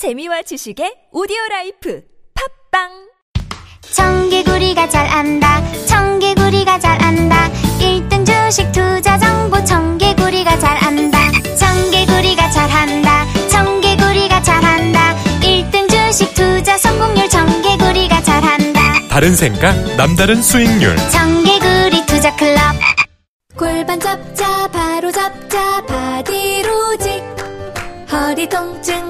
재미와 0.00 0.40
지식의 0.40 1.12
오디오 1.12 1.36
life. 1.50 2.00
팟빵! 2.72 2.88
청개구리가 3.92 4.88
잘 4.88 5.06
한다. 5.06 5.60
청개구리가 5.84 6.78
잘 6.78 7.02
한다. 7.02 7.50
1등 7.78 8.24
주식 8.24 8.72
투자 8.72 9.18
정보. 9.18 9.62
청개구리가 9.62 10.58
잘 10.58 10.82
한다. 10.82 11.18
청개구리가 11.54 12.50
잘 12.50 12.70
한다. 12.70 13.26
청개구리가 13.50 14.42
잘 14.42 14.64
한다. 14.64 15.14
1등 15.42 15.86
주식 15.90 16.32
투자 16.32 16.78
성공률. 16.78 17.28
청개구리가 17.28 18.22
잘 18.22 18.42
한다. 18.42 18.80
다른 19.10 19.36
생각, 19.36 19.74
남다른 19.98 20.40
수익률. 20.40 20.96
청개구리 21.10 22.06
투자 22.06 22.34
클럽. 22.36 22.58
골반 23.54 24.00
잡자 24.00 24.66
바로 24.68 25.12
잡자 25.12 25.84
바디로직. 25.84 27.22
허리 28.10 28.48
통증 28.48 29.09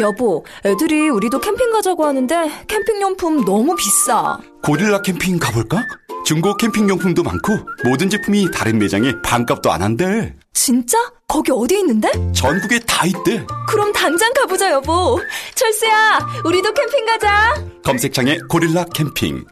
여보, 0.00 0.44
애들이 0.64 1.08
우리도 1.08 1.40
캠핑 1.40 1.72
가자고 1.72 2.04
하는데 2.04 2.50
캠핑용품 2.66 3.44
너무 3.44 3.74
비싸. 3.76 4.38
고릴라 4.62 5.02
캠핑 5.02 5.38
가볼까? 5.38 5.84
중고 6.24 6.56
캠핑용품도 6.56 7.22
많고 7.22 7.58
모든 7.84 8.08
제품이 8.10 8.50
다른 8.52 8.78
매장에 8.78 9.12
반값도 9.22 9.70
안 9.72 9.82
한대. 9.82 10.34
진짜? 10.52 10.98
거기 11.26 11.50
어디 11.52 11.78
있는데? 11.78 12.10
전국에 12.32 12.78
다 12.80 13.06
있대. 13.06 13.44
그럼 13.68 13.92
당장 13.92 14.32
가보자, 14.34 14.70
여보. 14.70 15.18
철수야, 15.54 16.18
우리도 16.44 16.72
캠핑 16.72 17.06
가자. 17.06 17.54
검색창에 17.84 18.38
고릴라 18.48 18.84
캠핑. 18.94 19.44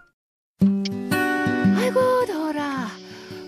아이고 1.78 2.26
더라 2.26 2.88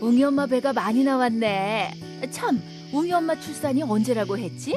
웅이 0.01 0.25
엄마 0.25 0.47
배가 0.47 0.73
많이 0.73 1.05
나왔네 1.05 1.93
참 2.31 2.61
웅이 2.93 3.12
엄마 3.12 3.39
출산이 3.39 3.83
언제라고 3.83 4.39
했지? 4.39 4.75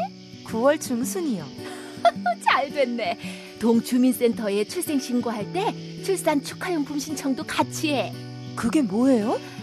9월 0.47 0.79
중순이요. 0.81 1.45
잘 2.43 2.69
됐네 2.69 3.17
동주민센터에 3.59 4.63
출생 4.65 4.99
신고할 4.99 5.51
때 5.53 5.73
출산 6.03 6.41
축하용품 6.41 6.99
신청도 6.99 7.43
같이 7.45 7.93
해 7.93 8.13
그게 8.55 8.81
뭐예요? 8.81 9.39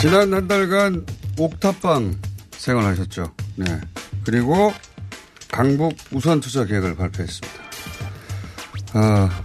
지난 0.00 0.32
한 0.32 0.48
달간 0.48 1.04
옥탑방 1.38 2.18
생활하셨죠. 2.52 3.34
네. 3.56 3.80
그리고 4.24 4.72
강북 5.48 5.94
우선 6.10 6.40
투자 6.40 6.64
계획을 6.64 6.96
발표했습니다. 6.96 7.62
아, 8.94 9.42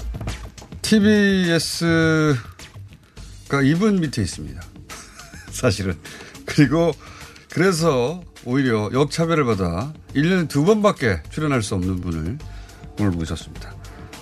TBS가 0.82 2.38
이분 3.66 4.00
밑에 4.00 4.22
있습니다. 4.22 4.62
사실은. 5.52 6.00
그리고 6.46 6.94
그래서 7.50 8.24
오히려 8.46 8.90
역차별을 8.94 9.44
받아 9.44 9.92
1년에 10.16 10.48
두 10.48 10.64
번밖에 10.64 11.22
출연할 11.32 11.64
수 11.64 11.76
없는 11.76 12.00
분을 12.00 12.38
오늘 12.98 13.12
모셨습니다. 13.12 13.76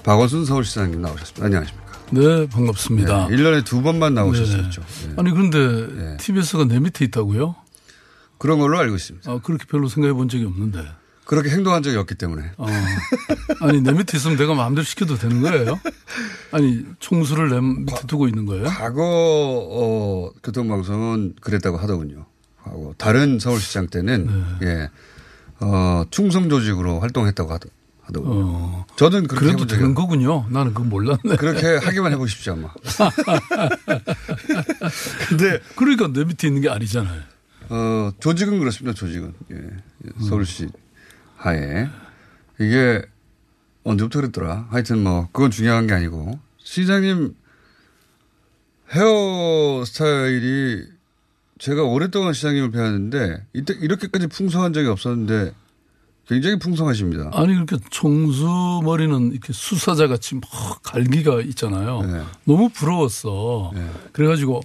박원순 0.04 0.46
서울시장님 0.46 1.00
나오셨습니다. 1.00 1.46
안녕하십니까. 1.46 1.83
네, 2.14 2.48
반갑습니다. 2.48 3.28
네, 3.28 3.36
1년에 3.36 3.66
두 3.66 3.82
번만 3.82 4.14
나오셨었죠. 4.14 4.82
네. 5.08 5.14
아니, 5.18 5.32
그런데 5.32 6.18
TBS가 6.18 6.66
내 6.66 6.80
밑에 6.80 7.06
있다고요? 7.06 7.56
그런 8.38 8.60
걸로 8.60 8.78
알고 8.78 8.96
있습니다. 8.96 9.32
아, 9.32 9.40
그렇게 9.42 9.66
별로 9.66 9.88
생각해 9.88 10.14
본 10.14 10.30
적이 10.30 10.46
없는데. 10.46 10.86
그렇게 11.26 11.50
행동한 11.50 11.82
적이 11.82 11.98
없기 11.98 12.16
때문에. 12.16 12.52
어. 12.58 12.68
아니, 13.62 13.82
내 13.82 13.94
밑에 13.94 14.18
있으면 14.18 14.38
내가 14.38 14.54
마음대로 14.54 14.84
시켜도 14.84 15.18
되는 15.18 15.42
거예요? 15.42 15.80
아니, 16.52 16.84
총수를 17.00 17.50
내 17.50 17.60
밑에 17.62 18.06
두고 18.06 18.28
있는 18.28 18.46
거예요? 18.46 18.66
과거, 18.66 19.02
어, 19.04 20.32
교통방송은 20.44 21.36
그랬다고 21.42 21.78
하더군요. 21.78 22.26
다른 22.98 23.40
서울시장 23.40 23.88
때는, 23.88 24.58
네. 24.60 24.68
예, 24.68 24.90
어, 25.62 26.04
충성 26.12 26.50
조직으로 26.50 27.00
활동했다고 27.00 27.52
하더, 27.52 27.70
하더군요. 28.04 28.34
어. 28.36 28.86
저는 28.98 29.28
그렇게 29.28 29.46
그래도 29.48 29.66
되는 29.66 29.92
없- 29.92 29.96
거군요. 29.96 30.46
나는 30.50 30.74
그거 30.74 30.86
몰랐네. 30.88 31.36
그렇게 31.38 31.78
하기만 31.78 32.12
해보십시오, 32.14 32.54
아마. 32.54 32.70
근데, 35.30 35.60
그러니까 35.76 36.08
내 36.12 36.24
밑에 36.26 36.48
있는 36.48 36.62
게 36.62 36.70
아니잖아요. 36.70 37.22
어, 37.70 38.12
조직은 38.20 38.60
그렇습니다, 38.60 38.94
조직은. 38.94 39.34
예. 39.52 39.58
서울시 40.28 40.68
하에. 41.38 41.90
이게 42.60 43.02
언제부터 43.84 44.20
그랬더라. 44.20 44.68
하여튼 44.70 45.04
뭐, 45.04 45.28
그건 45.32 45.52
중요한 45.52 45.88
게 45.88 45.94
아니고. 45.94 46.40
시장님 46.58 47.36
헤어 48.94 49.84
스타일이 49.86 50.84
제가 51.60 51.84
오랫동안 51.84 52.34
시장님을 52.34 52.72
배웠는데, 52.72 53.46
이때 53.54 53.74
이렇게까지 53.74 54.28
풍성한 54.28 54.74
적이 54.74 54.90
없었는데, 54.90 55.54
굉장히 56.28 56.58
풍성하십니다. 56.58 57.32
아니, 57.34 57.54
그렇게 57.54 57.78
총수 57.90 58.82
머리는 58.84 59.32
이렇게 59.32 59.52
수사자 59.54 60.08
같이 60.08 60.36
막 60.36 60.44
갈기가 60.84 61.42
있잖아요. 61.42 62.02
네. 62.02 62.22
너무 62.46 62.70
부러웠어. 62.70 63.72
그래가지고, 64.14 64.62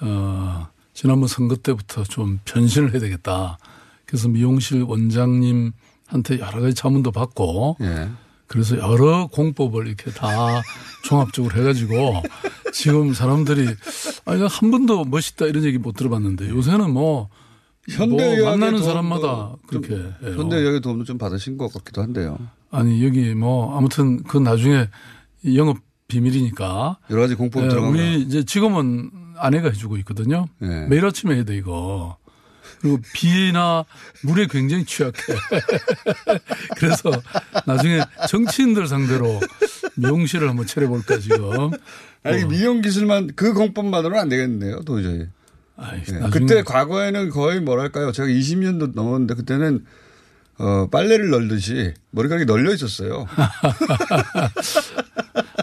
어, 0.00 0.68
지난번 0.94 1.28
선거 1.28 1.56
때부터 1.56 2.04
좀 2.04 2.40
변신을 2.44 2.92
해야 2.92 3.00
되겠다. 3.00 3.58
그래서 4.06 4.28
미용실 4.28 4.82
원장님한테 4.82 6.38
여러 6.40 6.60
가지 6.60 6.74
자문도 6.74 7.12
받고, 7.12 7.76
예. 7.82 8.08
그래서 8.48 8.78
여러 8.78 9.26
공법을 9.26 9.86
이렇게 9.86 10.10
다 10.10 10.62
종합적으로 11.04 11.54
해가지고 11.60 12.22
지금 12.72 13.12
사람들이 13.12 13.68
아니 14.24 14.42
한 14.42 14.70
번도 14.70 15.04
멋있다 15.04 15.46
이런 15.46 15.64
얘기 15.64 15.78
못 15.78 15.94
들어봤는데 15.94 16.48
요새는 16.48 16.90
뭐, 16.90 16.92
뭐 16.92 17.28
현대의학의 17.88 18.44
만나는 18.44 18.70
도움도 18.72 18.86
사람마다 18.86 19.56
좀 19.70 19.80
그렇게. 19.80 20.12
현대의학의 20.22 20.80
도움도 20.80 21.04
좀 21.04 21.18
받으신 21.18 21.56
것 21.56 21.72
같기도 21.72 22.02
한데요. 22.02 22.38
아니 22.70 23.04
여기 23.04 23.34
뭐 23.34 23.76
아무튼 23.76 24.22
그 24.24 24.38
나중에 24.38 24.88
영업 25.54 25.78
비밀이니까 26.08 26.98
여러 27.10 27.22
가지 27.22 27.34
공법이 27.34 27.66
예, 27.66 27.68
들어간 27.68 27.90
우리 27.90 28.20
이제 28.22 28.42
지금은 28.44 29.10
아내가 29.36 29.68
해주고 29.68 29.96
있거든요. 29.98 30.46
예. 30.62 30.86
매일 30.88 31.04
아침에 31.04 31.44
돼 31.44 31.56
이거. 31.56 32.16
그리고 32.80 32.98
비나 33.12 33.84
물에 34.22 34.46
굉장히 34.48 34.84
취약해. 34.84 35.18
그래서 36.78 37.10
나중에 37.66 38.00
정치인들 38.28 38.86
상대로 38.86 39.40
미용실을 39.96 40.48
한번 40.48 40.66
차려볼까 40.66 41.18
지금. 41.18 41.70
아니, 42.22 42.42
뭐. 42.42 42.50
미용 42.50 42.80
기술만, 42.80 43.30
그 43.34 43.52
공법만으로는 43.52 44.18
안 44.18 44.28
되겠는데요, 44.28 44.80
도저히. 44.82 45.26
아이, 45.78 46.00
예. 46.08 46.12
나중에- 46.12 46.30
그때 46.32 46.62
과거에는 46.62 47.30
거의 47.30 47.60
뭐랄까요. 47.60 48.12
제가 48.12 48.28
20년도 48.28 48.94
넘었는데 48.94 49.34
그때는 49.34 49.84
어, 50.58 50.88
빨래를 50.90 51.30
널듯이 51.30 51.94
머리카락이 52.10 52.44
널려 52.44 52.74
있었어요. 52.74 53.26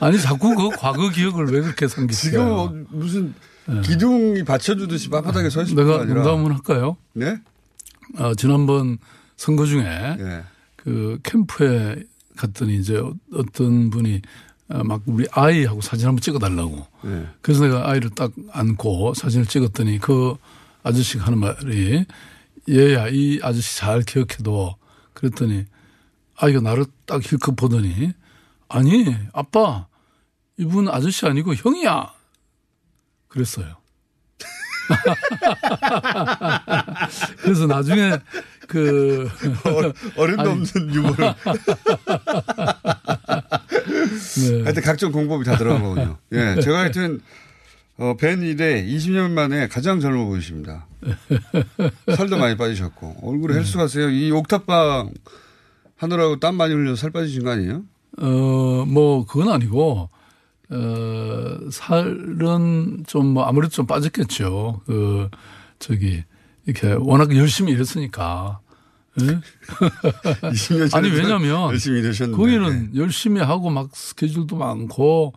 아니 0.01 0.19
자꾸 0.19 0.55
그 0.55 0.69
과거 0.77 1.09
기억을 1.09 1.47
왜 1.47 1.61
그렇게 1.61 1.87
삼기세요? 1.87 2.31
지금 2.31 2.45
뭐 2.47 2.85
무슨 2.91 3.33
기둥이 3.83 4.43
받쳐주듯이 4.43 5.09
빳빳하게 5.09 5.49
서 5.49 5.63
있을 5.63 5.75
네. 5.75 5.83
내가 5.83 5.93
뿐 5.97 6.01
아니라. 6.03 6.15
농담 6.23 6.35
한번 6.37 6.51
할까요? 6.53 6.97
네? 7.13 7.37
아, 8.17 8.33
지난번 8.37 8.97
선거 9.35 9.65
중에 9.65 9.83
예. 10.19 10.43
그 10.75 11.17
캠프에 11.23 12.03
갔더니 12.37 12.75
이제 12.77 13.01
어떤 13.33 13.89
분이 13.89 14.21
아, 14.23 14.29
막 14.67 15.01
우리 15.05 15.27
아이하고 15.31 15.81
사진 15.81 16.07
한번 16.07 16.21
찍어달라고. 16.21 16.87
예. 17.05 17.27
그래서 17.41 17.65
내가 17.65 17.89
아이를 17.89 18.09
딱 18.11 18.31
안고 18.51 19.13
사진을 19.13 19.45
찍었더니 19.45 19.99
그 19.99 20.35
아저씨가 20.83 21.25
하는 21.25 21.39
말이 21.39 22.05
얘야 22.69 23.07
이 23.09 23.39
아저씨 23.43 23.77
잘 23.77 24.01
기억해도 24.01 24.75
그랬더니 25.13 25.65
아이가 26.35 26.61
나를 26.61 26.85
딱 27.05 27.21
힐끗 27.23 27.55
보더니 27.55 28.13
아니, 28.67 29.15
아빠, 29.33 29.85
이분 30.57 30.89
아저씨 30.89 31.25
아니고 31.25 31.53
형이야. 31.53 32.11
그랬어요. 33.27 33.75
그래서 37.41 37.67
나중에 37.67 38.17
그 38.67 39.29
아니. 40.17 40.49
없는 40.49 40.93
유머를. 40.93 41.35
네. 43.85 44.63
하여튼 44.63 44.83
각종 44.83 45.11
공법이 45.11 45.45
다 45.45 45.57
들어간 45.57 45.83
거군요. 45.83 46.17
예, 46.33 46.59
제가 46.61 46.79
하여튼 46.79 47.21
어, 47.97 48.15
뵌 48.17 48.43
이래 48.43 48.83
20년 48.85 49.31
만에 49.31 49.67
가장 49.67 49.99
젊어 49.99 50.25
보이십니다. 50.25 50.87
살도 52.15 52.37
많이 52.37 52.57
빠지셨고 52.57 53.17
얼굴에 53.23 53.55
헬스 53.55 53.77
가세요. 53.77 54.09
이 54.09 54.31
옥탑방 54.31 55.11
하느라고 55.97 56.39
땀 56.39 56.55
많이 56.55 56.73
흘려서 56.73 57.01
살 57.01 57.11
빠지신 57.11 57.43
거 57.43 57.51
아니에요? 57.51 57.83
어, 58.17 58.85
뭐, 58.87 59.25
그건 59.25 59.49
아니고, 59.49 60.09
어, 60.69 61.57
살은 61.71 63.03
좀, 63.07 63.27
뭐, 63.27 63.43
아무래도 63.43 63.71
좀 63.71 63.85
빠졌겠죠. 63.85 64.81
그, 64.85 65.29
저기, 65.79 66.23
이렇게 66.65 66.93
워낙 66.93 67.35
열심히 67.35 67.73
일했으니까. 67.73 68.59
예? 69.21 69.39
20년 70.49 70.91
전에 70.91 71.07
아니, 71.07 71.09
왜냐면, 71.09 71.69
열심히 71.71 71.99
일하셨는데. 71.99 72.37
거기는 72.37 72.95
열심히 72.95 73.41
하고 73.41 73.69
막 73.69 73.95
스케줄도 73.95 74.57
많고, 74.57 75.33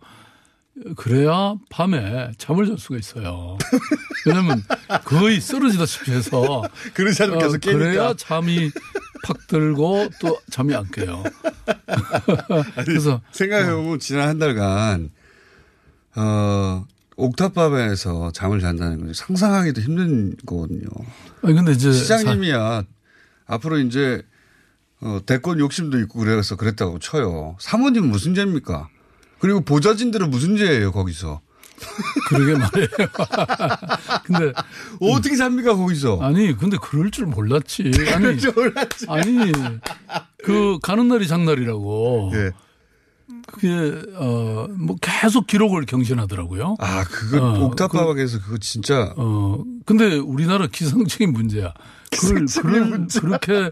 그래야 0.95 1.55
밤에 1.69 2.31
잠을 2.37 2.65
잘 2.67 2.77
수가 2.77 2.97
있어요. 2.97 3.57
왜냐면 4.25 4.63
거의 5.05 5.41
쓰러지다시피 5.41 6.11
해서. 6.11 6.63
그러지 6.93 7.23
않으면 7.23 7.39
계속 7.39 7.59
깨니까. 7.59 7.79
그래야 7.79 8.13
잠이 8.15 8.71
팍 9.23 9.47
들고 9.47 10.09
또 10.21 10.39
잠이 10.49 10.73
안 10.73 10.89
깨요. 10.91 11.23
그래서 12.85 13.21
생각해보면 13.31 13.99
지난 13.99 14.29
한 14.29 14.39
달간 14.39 15.09
어, 16.15 16.85
옥탑방에서 17.17 18.31
잠을 18.31 18.61
잔다는 18.61 18.99
건 18.99 19.13
상상하기도 19.13 19.81
힘든 19.81 20.35
거거든요. 20.45 20.87
아니, 21.43 21.55
근데 21.55 21.73
이제 21.73 21.91
시장님이야 21.91 22.83
앞으로 23.49 23.79
이제 23.79 24.21
어, 25.01 25.19
대권 25.25 25.59
욕심도 25.59 25.99
있고 26.01 26.19
그래서 26.19 26.55
그랬다고 26.55 26.99
쳐요. 26.99 27.55
사모님 27.59 28.05
무슨 28.09 28.35
죄입니까? 28.35 28.87
그리고 29.39 29.61
보좌진들은 29.61 30.29
무슨 30.29 30.55
죄예요 30.55 30.91
거기서? 30.91 31.41
그러게 32.27 32.57
말이에요. 32.59 32.87
근데 34.25 34.53
어떻게 34.99 35.35
삽니까 35.35 35.75
거기서? 35.75 36.19
아니 36.21 36.55
근데 36.55 36.77
그럴 36.81 37.09
줄 37.09 37.25
몰랐지. 37.25 37.91
아니 38.13 38.21
그럴 38.21 38.37
줄 38.37 38.53
몰랐지. 38.53 39.05
아니 39.07 39.51
그 40.43 40.77
가는 40.81 41.07
날이 41.07 41.27
장날이라고. 41.27 42.31
예. 42.35 42.51
그게 43.47 43.69
어뭐 44.15 44.97
계속 45.01 45.47
기록을 45.47 45.85
경신하더라고요. 45.85 46.75
아 46.79 47.03
그거 47.05 47.41
어, 47.41 47.63
옥탑방에서 47.65 48.41
그거 48.41 48.57
진짜 48.57 49.13
어 49.15 49.63
근데 49.85 50.17
우리나라 50.17 50.67
기상청이 50.67 51.31
문제야. 51.31 51.73
그걸 52.11 52.45
그런 52.61 53.07
그렇게 53.07 53.71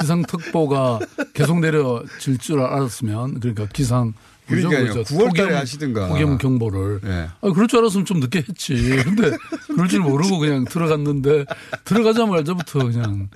기상특보가 0.00 1.00
계속 1.34 1.60
내려질 1.60 2.38
줄 2.38 2.60
알았으면 2.60 3.40
그러니까 3.40 3.66
기상 3.72 4.12
그러니까요. 4.46 4.94
뭐죠? 4.94 5.02
9월 5.14 5.36
달에 5.36 5.48
폭염- 5.50 5.54
하시든가. 5.60 6.08
폭염 6.08 6.38
경보를. 6.38 7.00
예. 7.04 7.28
아, 7.42 7.52
그럴 7.52 7.68
줄 7.68 7.80
알았으면 7.80 8.06
좀 8.06 8.18
늦게 8.20 8.44
했지. 8.48 8.74
근데 9.04 9.30
그럴 9.66 9.88
줄 9.88 10.00
모르고 10.00 10.38
그냥 10.38 10.64
들어갔는데 10.64 11.44
들어가자마자부터 11.84 12.78
그냥 12.78 13.28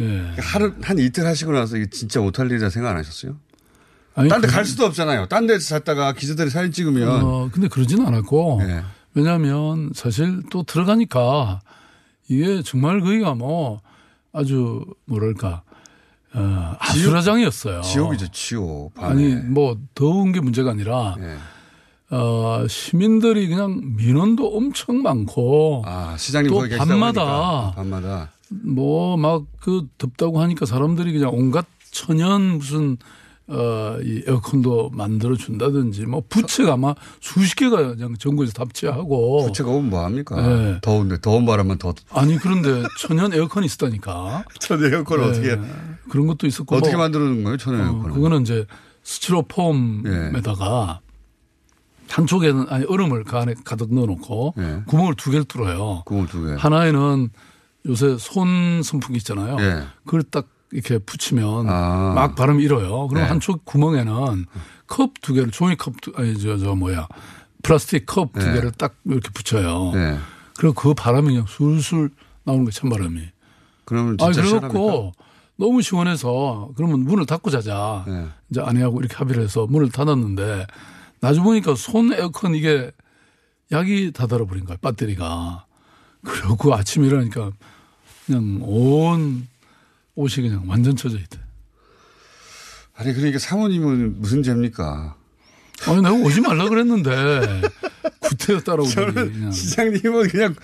예. 0.00 0.32
하루 0.40 0.74
한 0.82 0.98
이틀 0.98 1.26
하시고 1.26 1.52
나서 1.52 1.76
이게 1.76 1.86
진짜 1.90 2.18
못할 2.20 2.50
일이라 2.50 2.70
생각 2.70 2.90
안 2.90 2.96
하셨어요? 2.96 3.36
아니, 4.16 4.28
딴데 4.28 4.48
그- 4.48 4.52
갈 4.52 4.64
수도 4.64 4.84
없잖아요. 4.86 5.26
딴 5.26 5.46
데서 5.46 5.64
잤다가 5.78 6.12
기자들이 6.14 6.50
사진 6.50 6.72
찍으면 6.72 7.08
어, 7.22 7.48
근데 7.52 7.68
그러진 7.68 8.04
않았고 8.04 8.60
예. 8.64 8.82
왜냐하면 9.14 9.92
사실 9.94 10.42
또 10.50 10.64
들어가니까 10.64 11.60
이게 12.26 12.62
정말 12.64 13.00
거기가 13.00 13.34
뭐 13.34 13.80
아주 14.32 14.84
뭐랄까 15.06 15.62
어, 16.34 16.76
아수라장이었어요. 16.78 17.80
지옥이죠, 17.82 18.28
지옥. 18.32 18.92
아니 19.02 19.34
뭐 19.34 19.76
더운 19.94 20.32
게 20.32 20.40
문제가 20.40 20.70
아니라 20.72 21.16
예. 21.20 21.36
어, 22.14 22.66
시민들이 22.68 23.48
그냥 23.48 23.94
민원도 23.96 24.56
엄청 24.56 25.02
많고 25.02 25.82
아, 25.86 26.16
시장님 26.18 26.50
또 26.50 26.66
밤마다. 26.78 27.72
밤마다. 27.74 28.30
뭐 28.50 29.16
막 29.18 29.44
그 29.60 29.86
덥다고 29.98 30.40
하니까 30.40 30.64
사람들이 30.66 31.12
그냥 31.12 31.30
온갖 31.34 31.66
천연 31.90 32.58
무슨 32.58 32.96
어, 33.50 33.96
이 34.02 34.22
에어컨도 34.26 34.90
만들어 34.92 35.34
준다든지 35.34 36.04
뭐 36.04 36.22
부채가 36.28 36.74
아마 36.74 36.94
수십 37.20 37.56
개가 37.56 37.94
그냥 37.94 38.14
전국에서 38.18 38.52
답지하고 38.52 39.46
부채가 39.46 39.70
오면 39.70 39.88
뭐 39.88 40.04
합니까? 40.04 40.36
네. 40.36 40.78
더운데 40.82 41.18
더운 41.20 41.46
바람만 41.46 41.78
더. 41.78 41.94
아니 42.10 42.36
그런데 42.36 42.82
천연 42.98 43.32
에어컨이 43.32 43.64
있었다니까 43.64 44.44
천 44.60 44.84
에어컨을 44.84 45.24
네. 45.24 45.30
어떻게 45.30 45.60
그런 46.10 46.26
것도 46.26 46.46
있었고 46.46 46.76
어떻게 46.76 46.96
뭐, 46.96 47.04
만드는 47.04 47.42
거예요, 47.44 47.56
천 47.56 47.74
어, 47.74 47.78
에어컨을? 47.84 48.10
그거는 48.12 48.42
이제 48.42 48.66
스티로폼에다가 49.02 51.00
한쪽에는 52.10 52.66
아니 52.68 52.84
얼음을 52.84 53.24
그 53.24 53.36
안에 53.36 53.54
가득 53.64 53.94
넣어놓고 53.94 54.54
예. 54.58 54.82
구멍을 54.86 55.14
두 55.16 55.30
개를 55.30 55.44
뚫어요. 55.44 56.02
구멍 56.04 56.26
두 56.26 56.44
개. 56.46 56.52
하나에는 56.52 57.30
요새 57.86 58.16
손 58.18 58.82
선풍기 58.82 59.16
있잖아요. 59.18 59.56
예. 59.60 59.84
그걸 60.04 60.22
딱 60.24 60.48
이렇게 60.72 60.98
붙이면 60.98 61.68
아. 61.68 62.12
막 62.14 62.34
바람이 62.34 62.62
일어요. 62.62 63.08
그럼 63.08 63.22
네. 63.22 63.28
한쪽 63.28 63.64
구멍에는 63.64 64.46
컵 64.86 65.12
두 65.22 65.32
개를 65.34 65.50
종이컵 65.50 66.00
두, 66.00 66.12
아니 66.16 66.38
저 66.38 66.56
저 66.58 66.74
뭐야 66.74 67.08
플라스틱 67.62 68.06
컵두 68.06 68.38
네. 68.44 68.52
개를 68.54 68.70
딱 68.72 68.94
이렇게 69.04 69.28
붙여요. 69.30 69.92
네. 69.94 70.18
그리고 70.58 70.74
그 70.74 70.94
바람이 70.94 71.28
그냥 71.28 71.44
술술 71.48 72.10
나오는 72.44 72.64
거예요. 72.64 72.70
찬바람이. 72.72 73.20
그러면 73.84 74.16
아 74.20 74.32
진짜 74.32 74.48
그래갖고 74.48 74.78
시원합니까? 74.78 75.24
너무 75.56 75.82
시원해서 75.82 76.70
그러면 76.76 77.00
문을 77.00 77.26
닫고 77.26 77.50
자자. 77.50 78.04
네. 78.06 78.26
이제 78.50 78.60
아내하고 78.60 79.00
이렇게 79.00 79.16
합의를 79.16 79.42
해서 79.42 79.66
문을 79.66 79.90
닫았는데 79.90 80.66
나중에 81.20 81.44
보니까 81.44 81.74
손 81.74 82.12
에어컨 82.12 82.54
이게 82.54 82.92
약이 83.72 84.12
다 84.12 84.26
달아버린 84.26 84.64
거야 84.64 84.76
배터리가. 84.80 85.64
그리고 86.24 86.74
아침에 86.74 87.06
일어나니까 87.06 87.50
그냥 88.26 88.58
온 88.62 89.46
옷이 90.18 90.48
그냥 90.48 90.64
완전 90.66 90.96
젖어 90.96 91.16
있대. 91.16 91.38
아니 92.96 93.14
그러니까 93.14 93.38
사모님은 93.38 94.20
무슨 94.20 94.42
죄입니까? 94.42 95.16
아니 95.86 95.96
내가 96.02 96.12
오지 96.12 96.40
말라 96.40 96.68
그랬는데 96.68 97.62
구태여 98.18 98.60
따라오더니 98.60 99.14
저는 99.14 99.32
그냥. 99.32 99.52
시장님은 99.52 100.28
그냥 100.28 100.56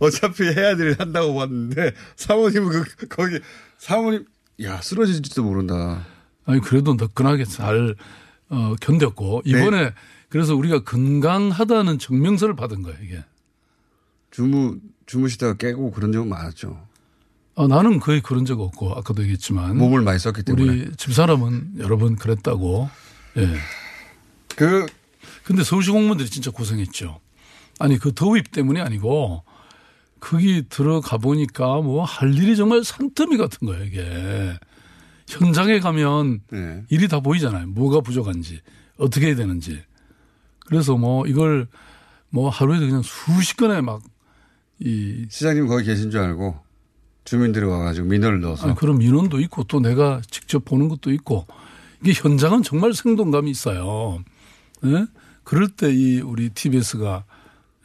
어차피 0.00 0.44
해야 0.44 0.74
될일 0.74 0.96
한다고 0.98 1.34
봤는데 1.34 1.92
사모님은 2.16 2.70
그 2.70 3.06
거기 3.08 3.40
사모님 3.76 4.24
야 4.62 4.80
쓰러질지도 4.80 5.42
모른다. 5.44 6.06
아니 6.46 6.60
그래도 6.60 6.94
너끈하게 6.94 7.44
잘 7.44 7.94
어, 8.48 8.74
견뎠고 8.80 9.42
이번에 9.44 9.92
그래서 10.30 10.56
우리가 10.56 10.82
건강하다는 10.84 11.98
증명서를 11.98 12.56
받은 12.56 12.82
거예요 12.82 12.98
이게. 13.02 13.22
주무 14.30 14.78
주무시다가 15.04 15.54
깨고 15.58 15.90
그런 15.92 16.10
적은 16.10 16.26
많았죠. 16.26 16.93
어, 17.56 17.68
나는 17.68 18.00
거의 18.00 18.20
그런 18.20 18.44
적 18.44 18.60
없고 18.60 18.92
아까도 18.94 19.22
얘기했지만 19.22 19.76
몸을 19.78 20.02
많이 20.02 20.18
썼기 20.18 20.42
때문에. 20.42 20.64
우리 20.68 20.96
집사람은 20.96 21.74
여러 21.78 21.96
번 21.96 22.16
그랬다고. 22.16 22.90
예. 23.36 23.48
그 24.56 24.86
근데 25.44 25.62
서울시 25.62 25.90
공무원들이 25.90 26.28
진짜 26.30 26.50
고생했죠. 26.50 27.20
아니 27.78 27.98
그 27.98 28.12
더위 28.14 28.42
때문이 28.42 28.80
아니고 28.80 29.42
거기 30.20 30.64
들어가 30.68 31.18
보니까 31.18 31.80
뭐 31.80 32.04
할 32.04 32.34
일이 32.34 32.56
정말 32.56 32.82
산더미 32.84 33.36
같은 33.36 33.66
거예요 33.66 33.84
이게. 33.84 34.58
현장에 35.28 35.80
가면 35.80 36.40
네. 36.50 36.82
일이 36.90 37.08
다 37.08 37.20
보이잖아요. 37.20 37.66
뭐가 37.68 38.00
부족한지 38.00 38.60
어떻게 38.98 39.28
해야 39.28 39.36
되는지. 39.36 39.82
그래서 40.66 40.96
뭐 40.96 41.26
이걸 41.26 41.66
뭐 42.30 42.48
하루에도 42.50 42.86
그냥 42.86 43.02
수십 43.02 43.56
건에 43.56 43.80
막 43.80 44.02
이 44.80 45.26
시장님 45.30 45.66
거기 45.66 45.84
계신 45.84 46.10
줄 46.10 46.20
알고 46.20 46.58
주민들이 47.24 47.64
와가지고 47.64 48.06
민원을 48.06 48.40
넣어서 48.40 48.66
아니, 48.66 48.76
그런 48.76 48.98
민원도 48.98 49.40
있고 49.40 49.64
또 49.64 49.80
내가 49.80 50.20
직접 50.30 50.64
보는 50.64 50.88
것도 50.88 51.10
있고 51.12 51.46
이게 52.02 52.12
현장은 52.14 52.62
정말 52.62 52.92
생동감이 52.94 53.50
있어요. 53.50 54.22
예? 54.84 55.06
그럴 55.42 55.68
때 55.68 55.90
이 55.90 56.20
우리 56.20 56.50
TBS가 56.50 57.24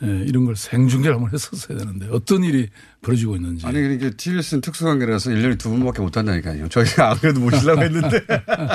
예, 0.01 0.07
이런 0.25 0.45
걸 0.45 0.55
생중계를 0.55 1.15
한번 1.17 1.33
했었어야 1.33 1.77
되는데 1.77 2.07
어떤 2.09 2.41
일이 2.45 2.69
벌어지고 3.01 3.35
있는지. 3.35 3.65
아니 3.65 3.81
그러니까 3.81 4.09
TBS는 4.15 4.61
특수관계라서 4.61 5.31
1년에 5.31 5.57
두 5.59 5.69
번밖에 5.71 6.01
못 6.01 6.15
한다니까요. 6.15 6.69
저희가 6.69 7.11
안 7.11 7.17
그래도 7.17 7.41
모시려고 7.41 7.81
했는데 7.81 8.25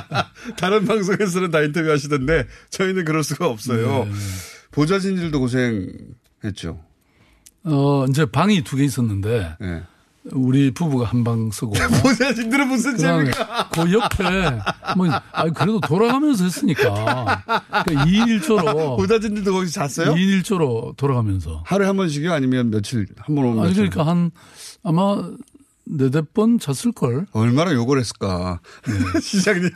다른 0.58 0.84
방송에서는 0.84 1.50
다 1.50 1.62
인터뷰 1.62 1.90
하시던데 1.90 2.46
저희는 2.70 3.04
그럴 3.06 3.22
수가 3.24 3.48
없어요. 3.48 4.04
네. 4.04 4.10
보좌진들도 4.70 5.40
고생했죠. 5.40 6.80
어, 7.64 8.04
이제 8.10 8.26
방이 8.26 8.62
두 8.62 8.76
개 8.76 8.84
있었는데 8.84 9.56
네. 9.60 9.82
우리 10.32 10.70
부부가 10.70 11.04
한 11.06 11.22
방 11.24 11.50
쓰고 11.50 11.74
모자진들은 12.02 12.68
무슨 12.68 12.96
재미가? 12.96 13.68
그 13.70 13.92
옆에 13.92 14.58
뭐 14.96 15.06
아니 15.32 15.52
그래도 15.52 15.80
돌아가면서 15.80 16.44
했으니까 16.44 17.42
그러니까 17.84 18.04
2인 18.06 18.40
1조로 18.40 18.96
모자진들도 18.96 19.52
거기서 19.52 19.72
잤어요? 19.86 20.14
2인 20.14 20.42
1조로 20.42 20.96
돌아가면서 20.96 21.62
하루에 21.66 21.86
한 21.86 21.96
번씩이요? 21.96 22.32
아니면 22.32 22.70
며칠 22.70 23.06
한 23.18 23.34
번 23.34 23.44
오면 23.44 23.58
아니 23.60 23.68
며칠? 23.68 23.90
그러니까 23.90 24.10
한 24.10 24.30
아마 24.82 25.30
네댓 25.86 26.32
번 26.32 26.58
잤을 26.58 26.92
걸. 26.92 27.26
얼마나 27.32 27.74
욕을 27.74 27.98
했을까. 27.98 28.60
네. 28.86 29.20
시장님. 29.20 29.68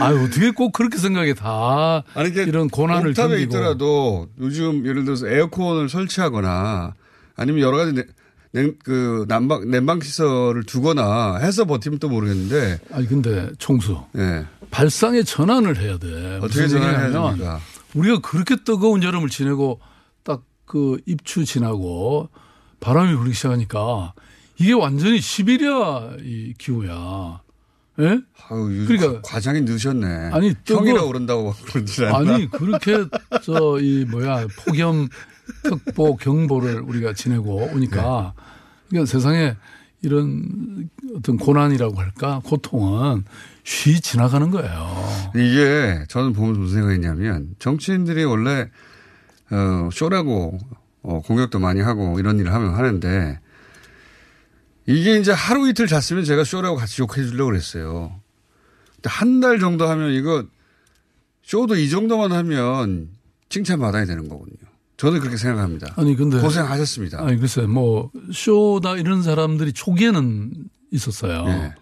아유 0.00 0.24
어떻게 0.24 0.50
꼭 0.50 0.72
그렇게 0.72 0.96
생각해 0.96 1.34
다 1.34 2.02
아니, 2.14 2.30
이게 2.30 2.42
이런 2.44 2.68
고난을 2.68 3.10
옥탑에 3.10 3.28
견디고 3.28 3.42
있더라도 3.50 4.28
요즘 4.40 4.86
예를 4.86 5.04
들어서 5.04 5.28
에어컨을 5.28 5.90
설치하거나 5.90 6.94
아니면 7.36 7.60
여러 7.60 7.76
가지 7.78 7.92
냉, 7.92 8.04
냉- 8.52 8.74
그 8.84 9.24
난방 9.28 9.70
냉방 9.70 10.00
시설을 10.00 10.64
두거나 10.64 11.36
해서 11.38 11.64
버티면 11.64 11.98
또 11.98 12.08
모르겠는데 12.08 12.80
아니 12.92 13.06
근데 13.06 13.50
총수 13.58 14.02
예. 14.16 14.44
발상의 14.70 15.24
전환을 15.24 15.78
해야 15.78 15.98
돼. 15.98 16.38
어떻게 16.42 16.66
전환해야 16.68 17.10
됩니까? 17.12 17.60
우리가 17.94 18.20
그렇게 18.20 18.56
뜨거운 18.64 19.02
여름을 19.02 19.28
지내고 19.28 19.80
딱 20.22 20.42
그 20.64 20.96
입추 21.04 21.44
지나고 21.44 22.30
바람이 22.80 23.14
불기 23.16 23.34
시작하니까 23.34 24.14
이게 24.58 24.72
완전히 24.72 25.20
시베리아 25.20 26.12
이 26.22 26.54
기후야. 26.56 27.42
예? 27.98 28.04
아유, 28.48 28.86
그러니까- 28.88 29.12
과- 29.12 29.20
과장이 29.22 29.60
늦으셨네. 29.62 30.30
아니, 30.32 30.54
형이라 30.66 31.04
그런다고 31.04 31.52
그러지 31.66 32.06
않나? 32.06 32.34
아니 32.36 32.50
그렇게 32.50 33.04
저 33.42 33.78
이 33.80 34.06
뭐야 34.08 34.46
폭염 34.64 35.08
특보 35.62 36.16
경보를 36.16 36.80
우리가 36.80 37.12
지내고 37.14 37.56
오니까 37.72 38.34
그러니까 38.88 39.10
세상에 39.10 39.56
이런 40.02 40.88
어떤 41.16 41.36
고난이라고 41.36 41.98
할까 41.98 42.40
고통은 42.44 43.24
쉬 43.64 44.00
지나가는 44.00 44.50
거예요. 44.50 45.30
이게 45.36 46.04
저는 46.08 46.32
보면서 46.32 46.60
무슨 46.60 46.78
생각했냐면 46.78 47.54
정치인들이 47.58 48.24
원래 48.24 48.68
어, 49.50 49.88
쇼라고 49.92 50.58
어, 51.02 51.20
공격도 51.20 51.58
많이 51.58 51.80
하고 51.80 52.18
이런 52.18 52.38
일을 52.38 52.52
하면 52.52 52.74
하는데 52.74 53.38
이게 54.86 55.18
이제 55.18 55.30
하루 55.30 55.68
이틀 55.68 55.86
잤으면 55.86 56.24
제가 56.24 56.42
쇼라고 56.44 56.76
같이 56.76 57.02
욕해 57.02 57.24
주려고 57.24 57.50
그랬어요. 57.50 58.20
한 59.04 59.40
달 59.40 59.58
정도 59.58 59.88
하면 59.88 60.12
이거 60.12 60.44
쇼도 61.42 61.76
이 61.76 61.88
정도만 61.90 62.32
하면 62.32 63.10
칭찬받아야 63.48 64.04
되는 64.06 64.28
거거든요. 64.28 64.70
저는 65.02 65.18
그렇게 65.20 65.36
생각합니다. 65.36 65.94
아니 65.96 66.14
근데 66.14 66.40
고생하셨습니다. 66.40 67.24
아니 67.24 67.36
글쎄 67.36 67.62
뭐 67.62 68.10
쇼다 68.32 68.96
이런 68.96 69.22
사람들이 69.22 69.72
초기에는 69.72 70.52
있었어요. 70.92 71.44
네. 71.44 71.74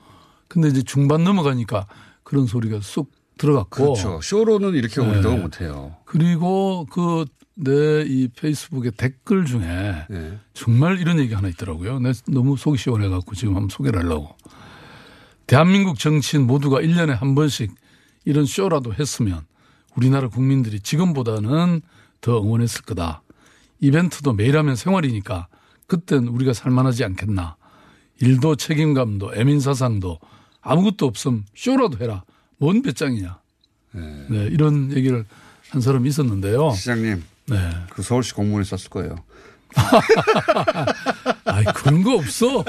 근데 0.48 0.68
이제 0.68 0.82
중반 0.82 1.22
넘어가니까 1.24 1.86
그런 2.22 2.46
소리가 2.46 2.80
쑥 2.80 3.12
들어갔고 3.38 3.92
그렇죠. 3.92 4.20
쇼로는 4.22 4.74
이렇게 4.74 5.00
네. 5.02 5.36
못해요. 5.36 5.96
그리고 6.04 6.86
그 6.90 7.26
내 7.62 8.06
이 8.06 8.28
페이스북의 8.28 8.92
댓글 8.96 9.44
중에 9.44 10.06
네. 10.08 10.38
정말 10.54 10.98
이런 10.98 11.18
얘기 11.18 11.34
하나 11.34 11.48
있더라고요. 11.48 11.98
내 11.98 12.12
너무 12.26 12.56
속이 12.56 12.78
시원해갖고 12.78 13.34
지금 13.34 13.54
한번 13.54 13.68
소개를 13.68 14.00
하려고. 14.00 14.34
대한민국 15.46 15.98
정치인 15.98 16.46
모두가 16.46 16.80
1년에 16.80 17.08
한 17.08 17.34
번씩 17.34 17.74
이런 18.24 18.46
쇼라도 18.46 18.94
했으면 18.94 19.42
우리나라 19.94 20.28
국민들이 20.28 20.80
지금보다는 20.80 21.82
더 22.20 22.40
응원했을 22.42 22.82
거다. 22.82 23.22
이벤트도 23.80 24.32
매일 24.34 24.56
하면 24.58 24.76
생활이니까 24.76 25.48
그땐 25.86 26.28
우리가 26.28 26.52
살만하지 26.52 27.04
않겠나. 27.04 27.56
일도 28.20 28.56
책임감도 28.56 29.34
애민사상도 29.34 30.18
아무것도 30.60 31.06
없음 31.06 31.44
쇼라도 31.54 31.98
해라. 31.98 32.24
뭔 32.58 32.82
배짱이냐. 32.82 33.38
네, 33.92 34.48
이런 34.50 34.92
얘기를 34.92 35.24
한 35.70 35.80
사람이 35.80 36.08
있었는데요. 36.08 36.72
시장님, 36.72 37.24
네. 37.46 37.70
그 37.90 38.02
서울시 38.02 38.34
공무원이 38.34 38.64
썼을 38.66 38.90
거예요. 38.90 39.16
아이, 41.44 41.64
그런 41.74 42.02
거 42.02 42.14
없어. 42.16 42.64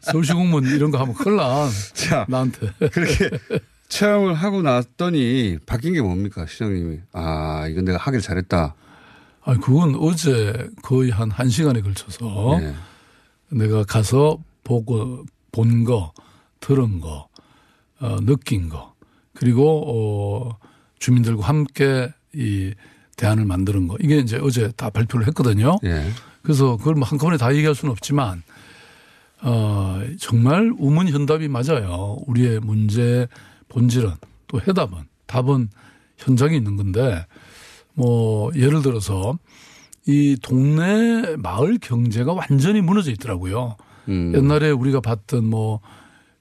서울시 0.00 0.32
공무원 0.32 0.64
이런 0.66 0.90
거 0.90 0.98
하면 0.98 1.14
큰일 1.14 1.36
나. 1.36 1.68
자, 1.94 2.24
나한테. 2.28 2.70
그렇게 2.90 3.30
체험을 3.92 4.32
하고 4.32 4.62
났더니 4.62 5.58
바뀐 5.66 5.92
게 5.92 6.00
뭡니까, 6.00 6.46
시장님이? 6.46 7.00
아, 7.12 7.66
이건 7.68 7.84
내가 7.84 7.98
하길 7.98 8.22
잘했다. 8.22 8.74
아 9.44 9.56
그건 9.58 9.96
어제 9.96 10.70
거의 10.82 11.10
한 11.10 11.28
1시간에 11.28 11.82
걸쳐서 11.82 12.58
네. 12.58 12.74
내가 13.50 13.84
가서 13.84 14.38
보고 14.64 15.26
본 15.50 15.84
거, 15.84 16.14
들은 16.60 17.00
거, 17.00 17.28
어, 18.00 18.16
느낀 18.22 18.70
거, 18.70 18.94
그리고 19.34 19.82
어, 19.86 20.58
주민들과 20.98 21.46
함께 21.46 22.10
이 22.34 22.72
대안을 23.16 23.44
만드는 23.44 23.88
거. 23.88 23.96
이게 24.00 24.18
이제 24.18 24.38
어제 24.40 24.72
다 24.74 24.88
발표를 24.88 25.26
했거든요. 25.28 25.76
예. 25.84 26.08
그래서 26.40 26.78
그걸 26.78 26.94
뭐 26.94 27.06
한꺼번에 27.06 27.36
다 27.36 27.54
얘기할 27.54 27.74
수는 27.74 27.92
없지만 27.92 28.42
어, 29.42 30.00
정말 30.18 30.72
우문현답이 30.78 31.48
맞아요. 31.48 32.16
우리의 32.26 32.60
문제 32.60 33.26
본질은 33.76 34.10
또 34.48 34.60
해답은 34.60 34.98
답은 35.26 35.70
현장에 36.18 36.56
있는 36.56 36.76
건데 36.76 37.24
뭐 37.94 38.50
예를 38.54 38.82
들어서 38.82 39.38
이 40.06 40.36
동네 40.42 41.36
마을 41.36 41.78
경제가 41.80 42.32
완전히 42.32 42.80
무너져 42.82 43.10
있더라고요. 43.12 43.76
음. 44.08 44.32
옛날에 44.34 44.70
우리가 44.70 45.00
봤던 45.00 45.44
뭐 45.44 45.80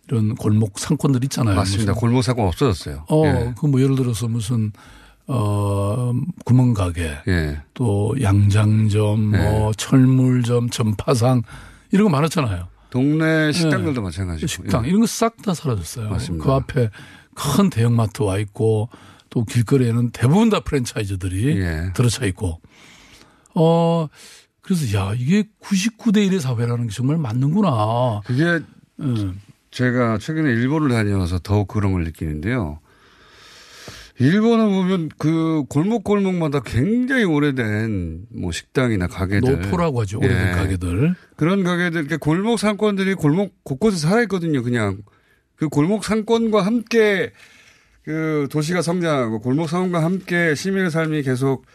이런 0.07 0.35
골목 0.35 0.77
상권들 0.77 1.23
있잖아요. 1.25 1.55
맞습니다. 1.55 1.93
골목 1.93 2.21
사건 2.23 2.47
없어졌어요. 2.47 3.05
어, 3.09 3.23
예. 3.25 3.53
그뭐 3.57 3.79
예를 3.81 3.95
들어서 3.95 4.27
무슨 4.27 4.71
어 5.27 6.11
구멍 6.43 6.73
가게 6.73 7.11
예. 7.27 7.61
또 7.73 8.13
양장점, 8.21 9.31
네. 9.31 9.37
뭐 9.37 9.71
철물점, 9.73 10.69
전파상 10.69 11.43
이런 11.91 12.05
거 12.05 12.09
많았잖아요. 12.09 12.67
동네 12.89 13.51
식당들도 13.53 14.01
마찬가지고. 14.01 14.47
식당 14.47 14.83
예. 14.85 14.89
이런 14.89 14.99
거 15.01 15.05
싹 15.07 15.41
다 15.41 15.53
사라졌어요. 15.53 16.09
맞습니다. 16.09 16.43
그 16.45 16.51
앞에 16.51 16.89
큰 17.35 17.69
대형마트 17.69 18.23
와 18.23 18.37
있고 18.39 18.89
또 19.29 19.45
길거리에는 19.45 20.11
대부분 20.11 20.49
다 20.49 20.59
프랜차이즈들이 20.59 21.57
예. 21.57 21.91
들어차 21.95 22.25
있고 22.25 22.61
어 23.55 24.07
그래서 24.61 24.97
야 24.97 25.13
이게 25.17 25.43
99대 25.61 26.27
1의 26.29 26.39
사회라는 26.39 26.87
게 26.87 26.93
정말 26.93 27.17
맞는구나. 27.17 28.21
그게 28.25 28.59
음. 28.99 29.41
제가 29.71 30.17
최근에 30.17 30.49
일본을 30.49 30.89
다녀와서 30.89 31.39
더욱 31.39 31.67
그런 31.67 31.93
걸 31.93 32.03
느끼는데요. 32.03 32.79
일본을 34.19 34.69
보면 34.69 35.09
그 35.17 35.63
골목 35.67 36.03
골목마다 36.03 36.59
굉장히 36.59 37.23
오래된 37.23 38.27
뭐 38.29 38.51
식당이나 38.51 39.07
가게들. 39.07 39.61
노포라고 39.61 40.01
하죠. 40.01 40.19
오래된 40.19 40.47
예. 40.47 40.51
가게들. 40.51 41.15
그런 41.35 41.63
가게들, 41.63 42.01
이렇게 42.01 42.17
골목 42.17 42.59
상권들이 42.59 43.15
골목 43.15 43.63
곳곳에 43.63 43.97
살아 43.97 44.21
있거든요. 44.23 44.61
그냥 44.61 44.99
그 45.61 45.69
골목 45.69 46.03
상권과 46.03 46.65
함께 46.65 47.31
그 48.03 48.47
도시가 48.49 48.81
성장하고 48.81 49.41
골목 49.41 49.69
상권과 49.69 50.03
함께 50.03 50.55
시민의 50.55 50.89
삶이 50.89 51.21
계속 51.21 51.67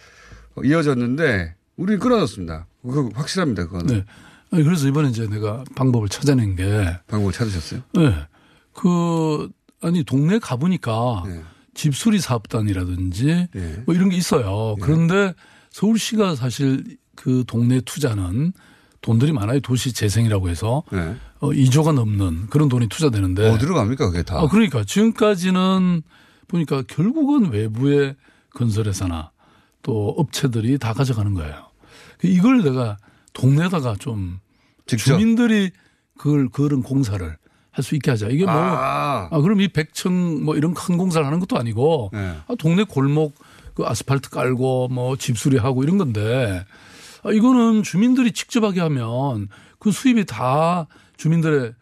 이어졌는데 0.64 1.54
우리는 1.76 2.00
끊어졌습니다. 2.00 2.66
그거 2.82 3.08
확실합니다. 3.14 3.66
그거는. 3.68 3.86
네. 3.86 4.04
아니, 4.50 4.64
그래서 4.64 4.88
이번에 4.88 5.10
이제 5.10 5.28
내가 5.28 5.62
방법을 5.76 6.08
찾아낸 6.08 6.56
게 6.56 6.98
방법을 7.06 7.32
찾으셨어요? 7.32 7.82
네. 7.94 8.26
그, 8.72 9.48
아니, 9.80 10.02
동네 10.02 10.40
가 10.40 10.56
보니까 10.56 11.22
네. 11.24 11.40
집수리 11.74 12.18
사업단이라든지 12.18 13.48
네. 13.52 13.82
뭐 13.86 13.94
이런 13.94 14.08
게 14.08 14.16
있어요. 14.16 14.74
그런데 14.80 15.32
서울시가 15.70 16.34
사실 16.34 16.82
그 17.14 17.44
동네 17.46 17.80
투자는 17.82 18.52
돈들이 19.06 19.30
많아요. 19.32 19.60
도시 19.60 19.92
재생이라고 19.92 20.48
해서 20.48 20.82
네. 20.90 21.14
어, 21.38 21.50
2조가 21.50 21.94
넘는 21.94 22.48
그런 22.48 22.68
돈이 22.68 22.88
투자되는데. 22.88 23.50
어디로 23.50 23.74
갑니까, 23.76 24.06
그게 24.10 24.24
다? 24.24 24.40
아, 24.40 24.48
그러니까 24.48 24.82
지금까지는 24.82 26.02
보니까 26.48 26.82
결국은 26.88 27.52
외부의 27.52 28.16
건설회사나 28.54 29.30
또 29.82 30.08
업체들이 30.18 30.78
다 30.78 30.92
가져가는 30.92 31.32
거예요. 31.34 31.68
이걸 32.24 32.64
내가 32.64 32.96
동네에다가 33.32 33.94
좀 34.00 34.40
직접? 34.86 35.04
주민들이 35.04 35.70
그걸 36.18 36.48
그런 36.48 36.82
공사를 36.82 37.24
할 37.70 37.84
수 37.84 37.94
있게 37.94 38.10
하자. 38.10 38.28
이게 38.28 38.44
뭐 38.44 38.54
아. 38.54 39.28
아, 39.30 39.40
그럼 39.40 39.60
이 39.60 39.68
백층 39.68 40.44
뭐 40.44 40.56
이런 40.56 40.72
큰 40.74 40.96
공사를 40.96 41.24
하는 41.24 41.38
것도 41.38 41.58
아니고 41.58 42.10
네. 42.12 42.34
아, 42.48 42.54
동네 42.58 42.82
골목 42.84 43.34
그 43.74 43.84
아스팔트 43.86 44.30
깔고 44.30 44.88
뭐 44.88 45.16
집수리하고 45.16 45.84
이런 45.84 45.98
건데 45.98 46.64
아, 46.64 46.64
이거는 47.32 47.82
주민들이 47.82 48.32
직접 48.32 48.64
하게 48.64 48.80
하면 48.80 49.48
그 49.78 49.90
수입이 49.92 50.24
다 50.26 50.86
주민들의 51.16 51.72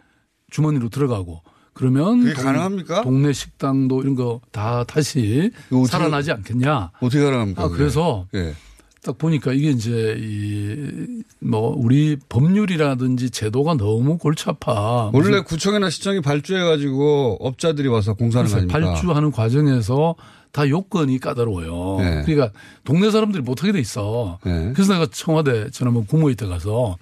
주머니로 0.50 0.88
들어가고 0.88 1.42
그러면 1.72 2.20
그게 2.20 2.34
가능합니까? 2.34 3.02
동네 3.02 3.32
식당도 3.32 4.02
이런 4.02 4.14
거 4.14 4.40
다 4.52 4.84
다시 4.84 5.50
어떻게- 5.72 5.86
살아나지 5.90 6.30
않겠냐. 6.32 6.92
어떻게 7.00 7.20
가능합니까? 7.22 7.64
아? 7.64 7.68
그래서 7.68 8.26
예. 8.34 8.54
딱 9.02 9.18
보니까 9.18 9.52
이게 9.52 9.70
이제 9.70 10.16
이 10.18 11.22
뭐 11.40 11.74
우리 11.76 12.16
법률이라든지 12.30 13.28
제도가 13.30 13.74
너무 13.74 14.16
골치 14.16 14.44
아파. 14.48 15.10
원래 15.12 15.40
구청이나 15.42 15.90
시청이 15.90 16.20
발주해 16.22 16.62
가지고 16.62 17.36
업자들이 17.40 17.88
와서 17.88 18.14
거 18.14 18.24
아닙니까? 18.56 18.78
발주하는 18.80 19.30
과정에서 19.30 20.14
다 20.54 20.68
요건이 20.68 21.18
까다로워요. 21.18 21.96
네. 21.98 22.22
그러니까 22.24 22.56
동네 22.84 23.10
사람들이 23.10 23.42
못하게 23.42 23.72
돼 23.72 23.80
있어. 23.80 24.38
네. 24.44 24.72
그래서 24.72 24.92
내가 24.92 25.06
청와대 25.06 25.68
지난번 25.70 26.06
국무회의 26.06 26.36
때 26.36 26.46
가서 26.46 26.96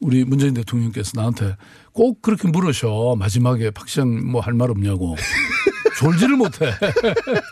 우리 0.00 0.24
문재인 0.24 0.54
대통령께서 0.54 1.12
나한테 1.14 1.56
꼭 1.92 2.22
그렇게 2.22 2.48
물으셔. 2.48 3.16
마지막에 3.18 3.70
박 3.70 3.86
시장 3.86 4.30
뭐할 4.30 4.54
말 4.54 4.70
없냐고. 4.70 5.14
졸지를 6.00 6.36
못해. 6.38 6.72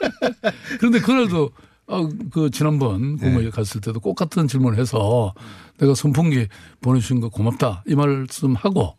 그런데 0.80 0.98
그날도 1.00 1.50
아, 1.88 2.08
그 2.32 2.48
지난번 2.50 3.18
국무회의 3.18 3.50
갔을 3.50 3.82
때도 3.82 4.00
꼭 4.00 4.14
같은 4.14 4.48
질문을 4.48 4.78
해서 4.78 5.34
내가 5.76 5.94
선풍기 5.94 6.48
보내주신 6.80 7.20
거 7.20 7.28
고맙다 7.28 7.84
이 7.86 7.94
말씀 7.94 8.54
하고 8.54 8.96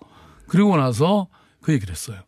그리고 0.47 0.77
나서 0.77 1.27
그 1.59 1.73
얘기를 1.73 1.91
했어요. 1.91 2.19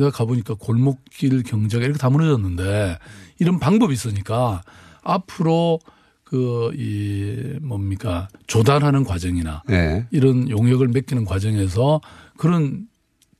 내가 0.00 0.10
가보니까 0.10 0.54
골목길 0.54 1.42
경제가 1.42 1.84
이렇게 1.84 1.98
다 1.98 2.10
무너졌는데 2.10 2.98
이런 3.38 3.58
방법이 3.58 3.92
있으니까 3.92 4.62
앞으로 5.02 5.78
그 6.24 6.70
이 6.76 7.58
뭡니까 7.60 8.28
조달하는 8.46 9.02
과정이나 9.04 9.62
네. 9.66 10.06
이런 10.12 10.48
용역을 10.48 10.86
맡기는 10.88 11.24
과정에서 11.24 12.00
그런 12.36 12.86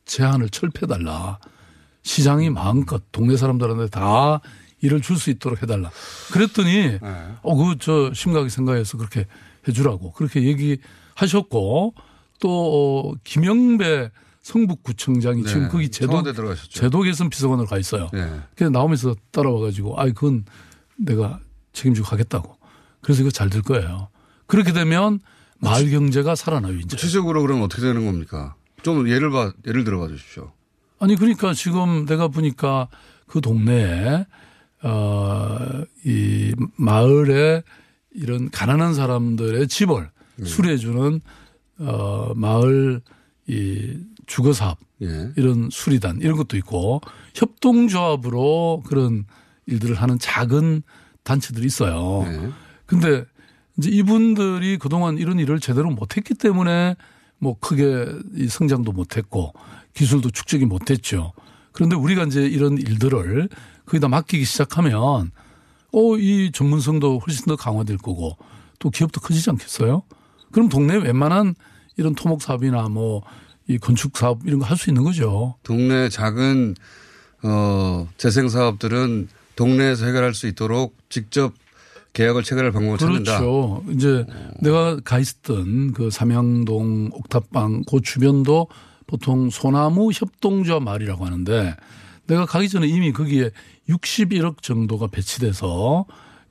제한을 0.06 0.48
철폐해달라. 0.50 1.38
시장이 2.02 2.50
마음껏 2.50 3.00
동네 3.12 3.36
사람들한테 3.36 3.88
다 3.90 4.40
일을 4.80 5.00
줄 5.02 5.16
수 5.16 5.30
있도록 5.30 5.62
해달라. 5.62 5.90
그랬더니 6.32 6.98
어, 7.42 7.54
그 7.56 7.76
저 7.78 8.12
심각하게 8.12 8.48
생각해서 8.50 8.96
그렇게 8.98 9.26
해주라고 9.68 10.10
그렇게 10.12 10.42
얘기하셨고 10.42 11.94
또 12.40 12.50
어, 12.50 13.14
김영배 13.22 14.10
성북구청장이 14.50 15.44
지금 15.44 15.62
네. 15.62 15.68
거기 15.68 15.88
제도. 15.90 16.22
제도 16.70 17.02
개선 17.02 17.30
비서관으로 17.30 17.68
가 17.68 17.78
있어요. 17.78 18.08
네. 18.12 18.40
그래서 18.56 18.70
나오면서 18.70 19.14
따라와 19.30 19.60
가지고 19.60 20.00
아이 20.00 20.12
그건 20.12 20.44
내가 20.96 21.38
책임지고 21.72 22.06
가겠다고. 22.08 22.56
그래서 23.00 23.22
이거 23.22 23.30
잘 23.30 23.48
될 23.48 23.62
거예요. 23.62 24.08
그렇게 24.46 24.72
되면 24.72 25.20
마을 25.58 25.90
경제가 25.90 26.34
살아나요 26.34 26.74
이제. 26.74 26.96
구체적으로 26.96 27.42
그럼 27.42 27.62
어떻게 27.62 27.82
되는 27.82 28.04
겁니까? 28.04 28.56
좀 28.82 29.08
예를 29.08 29.30
봐 29.30 29.52
예를 29.66 29.84
들어봐 29.84 30.08
주십시오. 30.08 30.52
아니 30.98 31.14
그러니까 31.16 31.54
지금 31.54 32.04
내가 32.06 32.28
보니까 32.28 32.88
그 33.26 33.40
동네에 33.40 34.26
어이 34.82 36.52
마을에 36.76 37.62
이런 38.12 38.50
가난한 38.50 38.94
사람들의 38.94 39.68
집을 39.68 40.10
수리해 40.44 40.76
주는 40.76 41.20
어 41.78 42.32
마을 42.34 43.00
이 43.46 43.96
주거 44.30 44.52
사업 44.52 44.78
예. 45.02 45.32
이런 45.36 45.70
수리단 45.72 46.20
이런 46.20 46.36
것도 46.36 46.56
있고 46.58 47.00
협동조합으로 47.34 48.84
그런 48.86 49.24
일들을 49.66 49.96
하는 49.96 50.20
작은 50.20 50.84
단체들이 51.24 51.66
있어요. 51.66 52.22
네. 52.30 52.50
근데 52.86 53.24
이제 53.76 53.90
이분들이 53.90 54.78
그동안 54.78 55.18
이런 55.18 55.40
일을 55.40 55.58
제대로 55.58 55.90
못했기 55.90 56.34
때문에 56.34 56.94
뭐 57.38 57.58
크게 57.58 58.06
이 58.36 58.46
성장도 58.46 58.92
못했고 58.92 59.52
기술도 59.94 60.30
축적이 60.30 60.66
못했죠. 60.66 61.32
그런데 61.72 61.96
우리가 61.96 62.22
이제 62.22 62.42
이런 62.46 62.78
일들을 62.78 63.48
거기다 63.84 64.06
맡기기 64.06 64.44
시작하면 64.44 65.32
어, 65.92 66.16
이 66.18 66.52
전문성도 66.52 67.18
훨씬 67.18 67.46
더 67.46 67.56
강화될 67.56 67.98
거고 67.98 68.36
또 68.78 68.90
기업도 68.90 69.20
커지지 69.20 69.50
않겠어요? 69.50 70.02
그럼 70.52 70.68
동네 70.68 70.94
웬만한 70.94 71.56
이런 71.96 72.14
토목 72.14 72.42
사업이나 72.42 72.88
뭐 72.88 73.22
이 73.70 73.78
건축 73.78 74.16
사업 74.16 74.40
이런 74.44 74.58
거 74.60 74.66
할 74.66 74.76
수 74.76 74.90
있는 74.90 75.02
거죠. 75.04 75.54
동네 75.62 76.08
작은 76.08 76.74
어 77.42 78.08
재생 78.16 78.48
사업들은 78.48 79.28
동네에서 79.56 80.06
해결할 80.06 80.34
수 80.34 80.46
있도록 80.46 80.96
직접 81.08 81.52
계약을 82.12 82.42
체결할 82.42 82.72
방법을 82.72 82.98
찾는다. 82.98 83.38
그렇죠. 83.38 83.84
이제 83.90 84.26
내가 84.60 84.98
가 85.04 85.18
있었던 85.18 85.92
그 85.92 86.10
삼양동 86.10 87.10
옥탑방 87.12 87.84
그 87.88 88.00
주변도 88.00 88.66
보통 89.06 89.50
소나무 89.50 90.10
협동조합 90.12 90.82
마을이라고 90.82 91.24
하는데 91.24 91.74
내가 92.26 92.46
가기 92.46 92.68
전에 92.68 92.86
이미 92.86 93.12
거기에 93.12 93.50
61억 93.88 94.62
정도가 94.62 95.08
배치돼서 95.08 96.04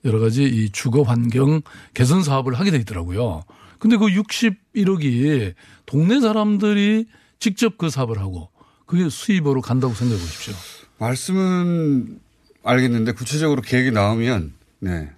여러 0.04 0.18
가지 0.18 0.44
이 0.44 0.70
주거 0.70 1.02
환경 1.02 1.60
개선 1.94 2.22
사업을 2.22 2.54
하게 2.54 2.70
돼 2.70 2.78
있더라고요. 2.78 3.42
근데 3.80 3.96
그 3.96 4.06
61억이 4.06 5.54
동네 5.86 6.20
사람들이 6.20 7.06
직접 7.40 7.76
그 7.78 7.90
사업을 7.90 8.18
하고 8.18 8.48
그게 8.86 9.08
수입으로 9.08 9.60
간다고 9.62 9.94
생각해 9.94 10.20
보십시오. 10.20 10.54
말씀은 10.98 12.20
알겠는데 12.62 13.12
구체적으로 13.12 13.62
계획이 13.62 13.90
나오면 13.90 14.52
네. 14.80 15.10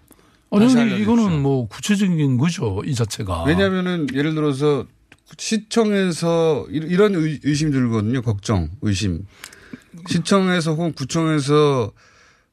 아니, 0.51 0.65
알려주십시오. 0.65 0.97
이거는 1.03 1.43
뭐 1.43 1.67
구체적인 1.69 2.37
거죠. 2.39 2.83
이 2.85 2.95
자체가. 2.95 3.45
왜냐하면은 3.45 4.07
예를 4.15 4.35
들어서 4.35 4.87
시청에서 5.39 6.67
이- 6.71 6.77
이런 6.77 7.15
의- 7.15 7.41
의심 7.43 7.71
들거든요. 7.71 8.23
걱정, 8.23 8.69
의심. 8.83 9.27
시청에서 10.09 10.73
혹은 10.73 10.93
구청에서 10.93 11.93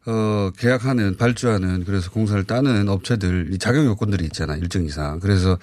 어, 0.05 0.49
계약하는, 0.57 1.17
발주하는, 1.17 1.83
그래서 1.83 2.09
공사를 2.09 2.41
따는 2.45 2.87
업체들, 2.87 3.49
이 3.51 3.57
자격 3.59 3.85
요건들이 3.85 4.23
있잖아, 4.25 4.55
일정 4.55 4.83
이상. 4.85 5.19
그래서, 5.19 5.59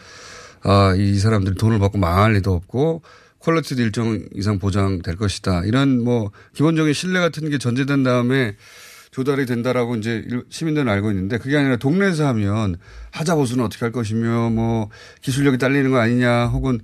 아, 0.68 0.94
이 0.96 1.16
사람들이 1.18 1.54
돈을 1.56 1.78
받고 1.78 1.98
망할 1.98 2.32
리도 2.34 2.52
없고, 2.52 3.02
quality도 3.38 3.82
일정 3.82 4.20
이상 4.34 4.58
보장될 4.58 5.14
것이다. 5.16 5.62
이런 5.64 6.02
뭐, 6.02 6.32
기본적인 6.54 6.92
신뢰 6.92 7.20
같은 7.20 7.48
게 7.50 7.58
전제된 7.58 8.02
다음에 8.02 8.56
조달이 9.12 9.46
된다라고 9.46 9.94
이제 9.96 10.24
일- 10.28 10.44
시민들은 10.50 10.88
알고 10.92 11.10
있는데 11.12 11.38
그게 11.38 11.56
아니라 11.56 11.76
동네에서 11.76 12.26
하면 12.28 12.76
하자 13.12 13.36
보수는 13.36 13.64
어떻게 13.64 13.84
할 13.84 13.92
것이며 13.92 14.50
뭐 14.50 14.90
기술력이 15.22 15.56
딸리는 15.56 15.90
거 15.90 15.98
아니냐 15.98 16.46
혹은 16.48 16.80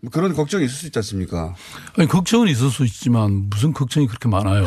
뭐 0.00 0.10
그런 0.10 0.32
걱정이 0.32 0.64
있을 0.64 0.74
수 0.74 0.86
있지 0.86 0.98
않습니까? 0.98 1.54
아니, 1.96 2.08
걱정은 2.08 2.48
있을 2.48 2.70
수 2.70 2.84
있지만 2.84 3.48
무슨 3.50 3.72
걱정이 3.72 4.08
그렇게 4.08 4.28
많아요. 4.28 4.64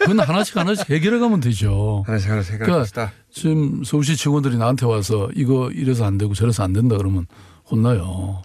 그건 0.00 0.20
하나씩 0.20 0.56
하나씩 0.56 0.88
해결해 0.88 1.18
가면 1.18 1.40
되죠. 1.40 2.04
하나씩 2.06 2.30
하나씩 2.30 2.54
해결할 2.54 2.86
그러니까. 2.90 3.12
지금 3.30 3.82
서울시 3.84 4.16
직원들이 4.16 4.56
나한테 4.56 4.86
와서 4.86 5.28
이거 5.34 5.70
이래서 5.72 6.06
안 6.06 6.16
되고 6.16 6.32
저래서 6.32 6.62
안 6.62 6.72
된다 6.72 6.96
그러면 6.96 7.26
혼나요. 7.70 8.42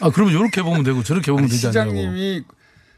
아, 0.00 0.10
그러면 0.10 0.34
이렇게 0.34 0.62
보면 0.62 0.82
되고 0.82 1.02
저렇게 1.02 1.30
보면 1.30 1.48
되지 1.48 1.66
않냐고. 1.68 1.90
시장님이 1.90 2.42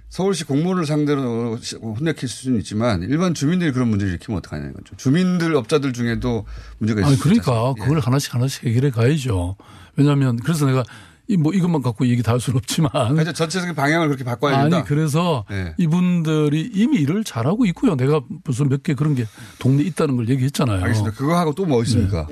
서울시 0.09 0.45
공무원을 0.45 0.87
상대로 0.87 1.59
시- 1.61 1.77
혼내킬 1.77 2.29
수는 2.29 2.59
있지만 2.61 3.03
일반 3.03 3.35
주민들이 3.35 3.73
그런 3.73 3.89
문제를 3.89 4.13
일으키면 4.15 4.39
어떡하냐는 4.39 4.73
거죠. 4.73 4.97
주민들 4.97 5.55
업자들 5.57 5.93
중에도 5.93 6.47
문제가 6.79 7.01
있을 7.01 7.09
아니, 7.09 7.17
수 7.17 7.23
그러니까. 7.25 7.75
그걸 7.75 7.99
하나씩 7.99 8.33
하나씩 8.35 8.65
해결해 8.65 8.91
가야죠. 8.91 9.57
왜냐하면 9.97 10.37
그래서 10.37 10.67
내가 10.67 10.85
이뭐 11.27 11.53
이것만 11.55 11.83
갖고 11.83 12.07
얘기 12.07 12.23
다 12.23 12.33
할 12.33 12.41
수는 12.41 12.59
없지만. 12.59 12.91
그래서 13.15 13.33
전체적인 13.33 13.75
방향을 13.75 14.09
그렇게 14.09 14.25
바꿔야 14.25 14.61
된다. 14.63 14.77
아니 14.79 14.87
그래서 14.87 15.45
네. 15.51 15.75
이분들이 15.79 16.71
이미 16.75 16.99
일을 16.99 17.25
잘하고 17.25 17.65
있고요. 17.67 17.97
내가 17.97 18.21
무슨 18.45 18.69
몇 18.69 18.83
개 18.83 18.95
그런 18.95 19.15
게 19.15 19.25
동네 19.59 19.83
에 19.83 19.87
있다는 19.87 20.17
걸 20.17 20.29
얘기했잖아요. 20.29 20.83
알겠습니다. 20.83 21.17
그거 21.17 21.37
하고 21.39 21.55
또 21.55 21.65
뭐 21.65 21.83
있습니까? 21.83 22.29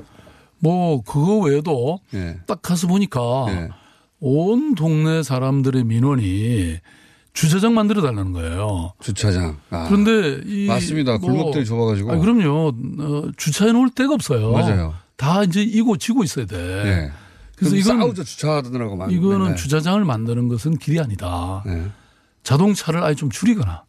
뭐 0.63 1.01
그거 1.03 1.39
외에도 1.39 1.99
네. 2.11 2.37
딱 2.47 2.61
가서 2.61 2.87
보니까 2.87 3.19
네. 3.47 3.69
온 4.21 4.75
동네 4.75 5.21
사람들의 5.21 5.83
민원이 5.83 6.77
주차장 7.33 7.73
만들어 7.73 8.01
달라는 8.01 8.31
거예요. 8.31 8.93
주차장. 9.01 9.57
아. 9.71 9.87
그런데 9.89 10.41
이 10.45 10.67
맞습니다. 10.67 11.17
뭐- 11.17 11.29
골목들이 11.31 11.65
좁아가지고. 11.65 12.11
아니, 12.13 12.21
그럼요. 12.21 12.71
어, 12.99 13.23
주차해 13.35 13.73
놓을 13.73 13.89
데가 13.93 14.13
없어요. 14.13 14.51
맞아요. 14.53 14.93
다 15.17 15.43
이제 15.43 15.61
이고 15.61 15.97
지고 15.97 16.23
있어야 16.23 16.45
돼. 16.45 16.55
네. 16.57 17.11
그래서 17.57 17.75
이건 17.75 17.99
싸우죠 17.99 18.23
주차하더라고 18.23 18.95
막. 18.95 19.11
이거는 19.11 19.39
맨날. 19.39 19.55
주차장을 19.57 20.05
만드는 20.05 20.47
것은 20.47 20.77
길이 20.77 20.99
아니다. 20.99 21.61
네. 21.65 21.87
자동차를 22.43 23.03
아예 23.03 23.15
좀 23.15 23.29
줄이거나 23.29 23.83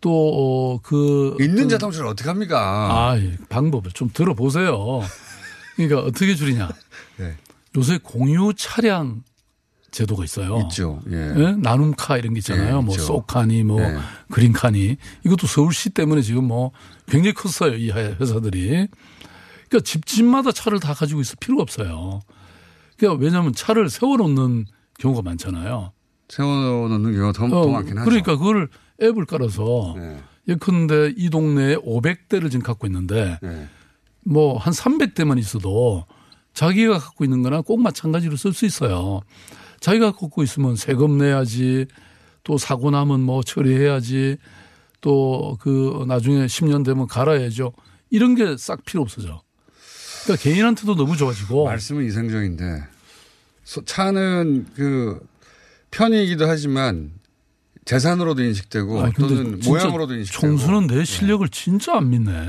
또그 0.00 1.36
있는 1.40 1.68
자동차를 1.68 2.06
어떻게 2.08 2.28
합니까? 2.28 2.58
아, 3.10 3.16
이 3.16 3.32
방법을 3.48 3.90
좀 3.92 4.08
들어보세요. 4.12 5.02
그러니까 5.76 6.00
어떻게 6.00 6.34
줄이냐. 6.34 6.70
네. 7.18 7.36
요새 7.76 7.98
공유 8.02 8.52
차량 8.56 9.22
제도가 9.90 10.24
있어요. 10.24 10.58
있죠. 10.64 11.02
예. 11.10 11.16
예? 11.16 11.52
나눔카 11.58 12.16
이런 12.16 12.34
게 12.34 12.38
있잖아요. 12.38 12.78
예, 12.78 12.80
뭐. 12.80 12.96
소카니 12.96 13.62
뭐 13.62 13.80
예. 13.82 13.98
그린카니 14.30 14.96
이것도 15.24 15.46
서울시 15.46 15.90
때문에 15.90 16.22
지금 16.22 16.44
뭐 16.44 16.72
굉장히 17.06 17.34
컸어요. 17.34 17.76
이 17.76 17.90
회사들이. 17.90 18.88
그러니까 19.68 19.80
집집마다 19.84 20.50
차를 20.52 20.80
다 20.80 20.94
가지고 20.94 21.20
있을 21.20 21.36
필요가 21.40 21.62
없어요. 21.62 22.20
그러니까 22.96 23.22
왜냐하면 23.22 23.52
차를 23.52 23.90
세워놓는 23.90 24.66
경우가 24.98 25.22
많잖아요. 25.22 25.92
세워놓는 26.28 27.12
경우가 27.12 27.32
더, 27.32 27.44
어, 27.44 27.64
더 27.64 27.68
많긴 27.68 27.98
하죠. 27.98 28.04
그러니까 28.08 28.36
그걸 28.36 28.68
앱을 29.02 29.26
깔아서 29.26 29.94
네. 29.96 30.22
예컨대 30.48 31.14
이 31.16 31.30
동네에 31.30 31.76
500대를 31.76 32.50
지금 32.50 32.62
갖고 32.62 32.86
있는데 32.86 33.38
네. 33.42 33.68
뭐 34.24 34.58
한 34.58 34.72
300대만 34.72 35.38
있어도 35.38 36.06
자기가 36.54 36.98
갖고 36.98 37.24
있는 37.24 37.42
거나 37.42 37.60
꼭 37.62 37.80
마찬가지로 37.80 38.36
쓸 38.36 38.52
수 38.52 38.66
있어요. 38.66 39.20
자기가 39.80 40.12
갖고 40.12 40.42
있으면 40.42 40.76
세금 40.76 41.18
내야지 41.18 41.86
또 42.44 42.58
사고 42.58 42.90
나면 42.90 43.20
뭐 43.20 43.42
처리해야지 43.42 44.36
또 45.00 45.56
그 45.60 46.04
나중에 46.06 46.46
10년 46.46 46.84
되면 46.84 47.06
갈아야죠. 47.06 47.72
이런 48.10 48.34
게 48.34 48.56
싹 48.56 48.84
필요 48.84 49.02
없어져. 49.02 49.42
그러니까 50.24 50.42
개인한테도 50.44 50.94
너무 50.94 51.16
좋아지고. 51.16 51.64
말씀은 51.64 52.04
이상적인데 52.06 52.84
소- 53.64 53.84
차는 53.84 54.66
그 54.74 55.18
편이기도 55.90 56.46
하지만 56.46 57.12
재산으로도 57.84 58.42
인식되고 58.42 58.94
근데 58.94 59.12
또는 59.18 59.60
모양으로도 59.64 60.14
인식되고 60.14 60.40
총수는 60.40 60.86
내 60.86 61.04
실력을 61.04 61.46
진짜 61.48 61.96
안 61.96 62.10
믿네. 62.10 62.48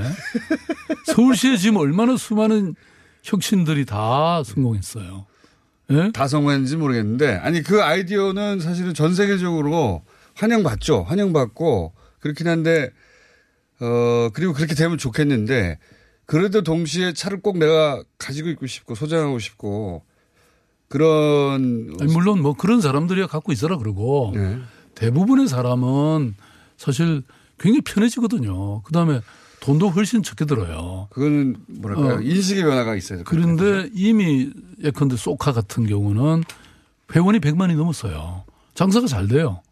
서울시에 1.06 1.56
지금 1.56 1.76
얼마나 1.76 2.16
수많은 2.16 2.76
혁신들이 3.22 3.84
다 3.84 4.42
성공했어요. 4.44 5.26
예? 5.90 6.10
다 6.12 6.28
성공했는지 6.28 6.76
모르겠는데 6.76 7.36
아니 7.36 7.62
그 7.62 7.82
아이디어는 7.82 8.60
사실은 8.60 8.94
전 8.94 9.14
세계적으로 9.14 10.02
환영받죠. 10.34 11.02
환영받고 11.02 11.92
그렇긴 12.20 12.48
한데 12.48 12.90
어 13.80 14.30
그리고 14.32 14.52
그렇게 14.52 14.74
되면 14.74 14.98
좋겠는데 14.98 15.78
그래도 16.26 16.62
동시에 16.62 17.12
차를 17.12 17.40
꼭 17.40 17.58
내가 17.58 18.02
가지고 18.18 18.48
있고 18.50 18.66
싶고 18.66 18.94
소장하고 18.94 19.38
싶고 19.38 20.04
그런 20.88 21.94
아니, 22.00 22.12
물론 22.12 22.40
뭐 22.40 22.54
그런 22.54 22.80
사람들이야 22.80 23.26
갖고 23.26 23.52
있어라 23.52 23.76
그러고 23.76 24.32
네. 24.34 24.58
대부분의 24.94 25.48
사람은 25.48 26.34
사실 26.76 27.22
굉장히 27.58 27.82
편해지거든요. 27.82 28.82
그 28.82 28.92
다음에 28.92 29.20
돈도 29.60 29.88
훨씬 29.90 30.22
적게 30.22 30.44
들어요. 30.44 31.08
그거는 31.10 31.56
뭐랄까요 31.66 32.16
어. 32.16 32.20
인식의 32.20 32.64
변화가 32.64 32.96
있어요. 32.96 33.22
그런데 33.24 33.88
이미 33.94 34.50
예컨대 34.82 35.16
쏘카 35.16 35.52
같은 35.52 35.86
경우는 35.86 36.44
회원이 37.14 37.38
100만이 37.40 37.76
넘었어요. 37.76 38.44
장사가 38.74 39.06
잘 39.06 39.28
돼요. 39.28 39.62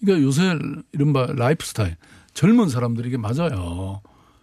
그러니까 0.00 0.24
요새 0.24 0.58
이른바 0.92 1.26
라이프 1.34 1.66
스타일 1.66 1.96
젊은 2.34 2.68
사람들에게 2.68 3.16
맞아요. 3.16 4.00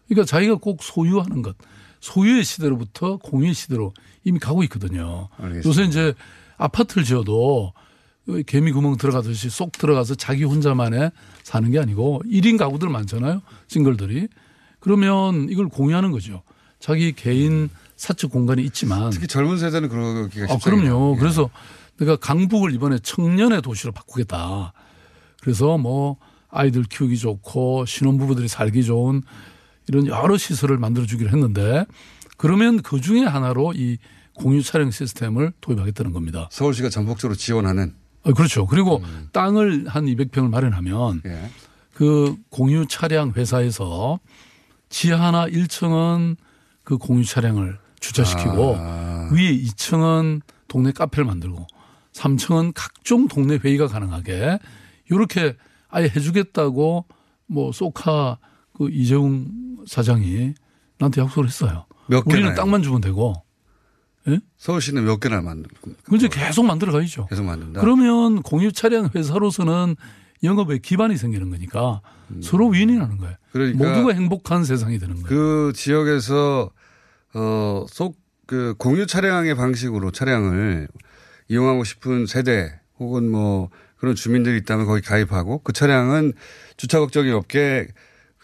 그러니까 0.08 0.26
자기가 0.26 0.56
꼭 0.56 0.84
소유하는 0.84 1.42
것 1.42 1.56
소유의 2.02 2.44
시대로부터 2.44 3.18
공유의 3.18 3.54
시대로 3.54 3.94
이미 4.24 4.40
가고 4.40 4.64
있거든요. 4.64 5.30
알겠습니다. 5.38 5.68
요새 5.68 5.84
이제 5.84 6.14
아파트를 6.58 7.04
지어도 7.04 7.74
그 7.74 7.89
개미 8.46 8.72
구멍 8.72 8.98
들어가듯이 8.98 9.50
쏙 9.50 9.72
들어가서 9.72 10.16
자기 10.16 10.44
혼자만의 10.44 11.12
사는 11.44 11.72
게 11.72 11.80
아니고 11.80 12.22
1인 12.26 12.58
가구들 12.58 12.90
많잖아요. 12.90 13.42
싱글들이. 13.68 14.28
그러면 14.80 15.48
이걸 15.50 15.68
공유하는 15.68 16.12
거죠. 16.12 16.44
자기 16.80 17.12
개인 17.12 17.70
사적 17.96 18.32
공간이 18.32 18.64
있지만. 18.64 19.10
특히 19.10 19.28
젊은 19.28 19.58
세대는 19.58 19.90
그러기가 19.90 20.46
아, 20.46 20.58
쉽잖아요. 20.58 20.82
그럼요. 20.82 21.16
그래서 21.18 21.50
내가 21.98 22.16
강북을 22.16 22.74
이번에 22.74 23.00
청년의 23.00 23.62
도시로 23.62 23.92
바꾸겠다. 23.92 24.74
그래서 25.42 25.78
뭐 25.78 26.18
아이들 26.50 26.84
키우기 26.84 27.18
좋고 27.18 27.86
신혼부부들이 27.86 28.48
살기 28.48 28.84
좋은 28.84 29.22
이런 29.88 30.08
여러 30.08 30.38
시설을 30.38 30.78
만들어 30.78 31.06
주기로 31.06 31.30
했는데 31.30 31.86
그러면 32.38 32.82
그 32.82 33.02
중에 33.02 33.24
하나로 33.24 33.74
이 33.76 33.98
공유 34.36 34.64
차량 34.64 34.92
시스템을 34.92 35.52
도입하겠다는 35.60 36.14
겁니다. 36.14 36.48
서울시가 36.52 36.90
전폭적으로 36.90 37.36
지원하는 37.36 37.94
아, 38.30 38.34
그렇죠. 38.34 38.66
그리고 38.66 39.02
땅을 39.32 39.88
한 39.88 40.06
200평을 40.06 40.50
마련하면 40.50 41.22
예. 41.26 41.50
그 41.94 42.36
공유 42.50 42.86
차량 42.88 43.32
회사에서 43.36 44.20
지하나 44.90 45.48
1층은 45.48 46.38
그 46.84 46.98
공유 46.98 47.26
차량을 47.26 47.78
주차시키고 48.00 48.76
아. 48.78 49.30
위에 49.32 49.58
2층은 49.58 50.42
동네 50.68 50.92
카페를 50.92 51.26
만들고 51.26 51.68
3층은 52.14 52.72
각종 52.76 53.28
동네 53.28 53.58
회의가 53.58 53.88
가능하게 53.88 54.60
이렇게 55.10 55.56
아예 55.90 56.06
해주겠다고 56.06 57.06
뭐 57.48 57.72
소카 57.72 58.38
그 58.74 58.90
이재용 58.90 59.48
사장이 59.88 60.54
나한테 61.00 61.22
약속을 61.22 61.48
했어요. 61.48 61.86
몇 62.08 62.24
우리는? 62.26 62.54
땅만 62.56 62.82
주면 62.82 63.02
되고 63.02 63.34
서울시는 64.58 65.06
몇 65.06 65.20
개나 65.20 65.42
만들 65.42 65.70
그걸 65.82 66.18
이제 66.18 66.28
계속 66.28 66.64
만들어 66.66 66.92
가야죠. 66.92 67.28
계속 67.28 67.44
만든다. 67.46 67.82
그러면 67.82 68.42
공유 68.42 68.72
차량 68.72 69.10
회사로서는 69.16 69.96
영업에 70.44 70.78
기반이 70.78 71.18
생기는 71.18 71.50
거니까 71.50 72.02
서로 72.42 72.68
윈윈하는 72.68 73.18
거예요. 73.18 73.34
음. 73.34 73.50
그러니까 73.52 73.78
모두가 73.90 74.14
행복한 74.14 74.64
세상이 74.64 75.00
되는 75.00 75.16
거예요. 75.22 75.28
그 75.28 75.74
지역에서 75.76 76.70
어 77.34 77.86
속그 77.90 78.76
공유 78.78 79.06
차량의 79.08 79.56
방식으로 79.56 80.12
차량을 80.12 80.88
이용하고 81.48 81.84
싶은 81.84 82.26
세대 82.28 82.80
혹은 83.00 83.30
뭐 83.32 83.70
그런 83.98 84.16
주민들이 84.16 84.58
있다면 84.60 84.86
거기 84.86 85.02
가입하고 85.02 85.60
그 85.64 85.74
차량은 85.74 86.34
주차 86.78 87.00
걱정이 87.00 87.32
없게 87.32 87.88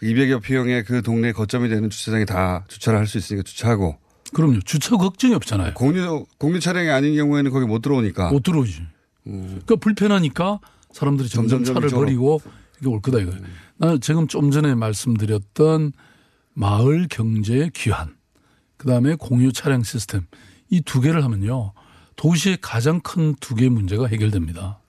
200여 0.02 0.42
평의 0.42 0.84
그 0.84 1.00
동네 1.02 1.32
거점이 1.32 1.68
되는 1.68 1.88
주차장에 1.88 2.24
다 2.26 2.64
주차를 2.68 2.98
할 2.98 3.06
수 3.06 3.16
있으니까 3.18 3.42
주차하고 3.44 3.96
그럼요. 4.32 4.60
주차 4.60 4.96
걱정이 4.96 5.34
없잖아요. 5.34 5.74
공유 5.74 6.26
공유 6.38 6.60
차량이 6.60 6.90
아닌 6.90 7.14
경우에는 7.16 7.50
거기 7.50 7.66
못 7.66 7.80
들어오니까 7.82 8.30
못 8.30 8.42
들어오지. 8.42 8.82
그러니까 9.24 9.76
불편하니까 9.76 10.60
사람들이 10.92 11.28
점점 11.28 11.64
점점 11.64 11.88
차를. 11.88 11.90
버리고 12.04 12.40
이게 12.80 12.88
올 12.88 13.00
거다 13.00 13.18
이거예요. 13.20 13.40
나는 13.78 14.00
지금 14.00 14.26
좀 14.28 14.50
전에 14.50 14.74
말씀드렸던 14.74 15.92
마을 16.54 17.06
경제의 17.10 17.70
귀환, 17.74 18.14
그 18.76 18.86
다음에 18.88 19.14
공유 19.14 19.52
차량 19.52 19.82
시스템 19.82 20.26
이 20.70 20.80
두 20.82 21.00
개를 21.00 21.22
하면요 21.24 21.72
도시의 22.16 22.58
가장 22.60 23.00
큰 23.00 23.34
두 23.40 23.54
개의 23.54 23.70
문제가 23.70 24.06
해결됩니다. 24.06 24.80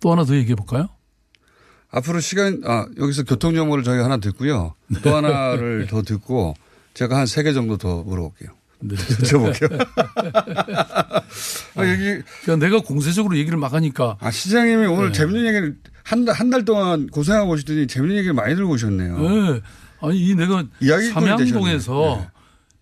또 0.00 0.12
하나 0.12 0.24
더 0.24 0.34
얘기해 0.36 0.54
볼까요? 0.54 0.88
앞으로 1.90 2.20
시간 2.20 2.60
아 2.64 2.86
여기서 2.98 3.24
교통 3.24 3.54
정보를 3.54 3.82
저희가 3.82 4.04
하나 4.04 4.18
듣고요. 4.18 4.74
또 5.02 5.14
하나를 5.16 5.86
더 5.90 6.02
듣고 6.02 6.54
제가 6.94 7.16
한 7.16 7.24
세 7.26 7.42
개 7.42 7.52
정도 7.52 7.76
더 7.76 8.02
물어볼게요. 8.02 8.50
네. 8.82 8.94
여쭤볼게요. 8.96 9.86
아, 11.76 11.88
여기 11.88 12.22
그러니까 12.42 12.56
내가 12.56 12.80
공세적으로 12.80 13.36
얘기를 13.36 13.58
막 13.58 13.72
하니까 13.72 14.16
아 14.20 14.30
시장님이 14.30 14.86
오늘 14.86 15.06
네. 15.06 15.12
재밌는 15.12 15.46
얘기를 15.46 15.76
한달한달 16.04 16.64
동안 16.64 17.06
고생하고 17.08 17.52
오시더니 17.52 17.86
재밌는 17.86 18.16
얘기를 18.16 18.34
많이 18.34 18.54
들고 18.54 18.72
오셨네요. 18.72 19.18
네. 19.18 19.60
아니 20.02 20.18
이 20.18 20.34
내가 20.34 20.64
삼양동에서. 21.12 22.18
네. 22.20 22.28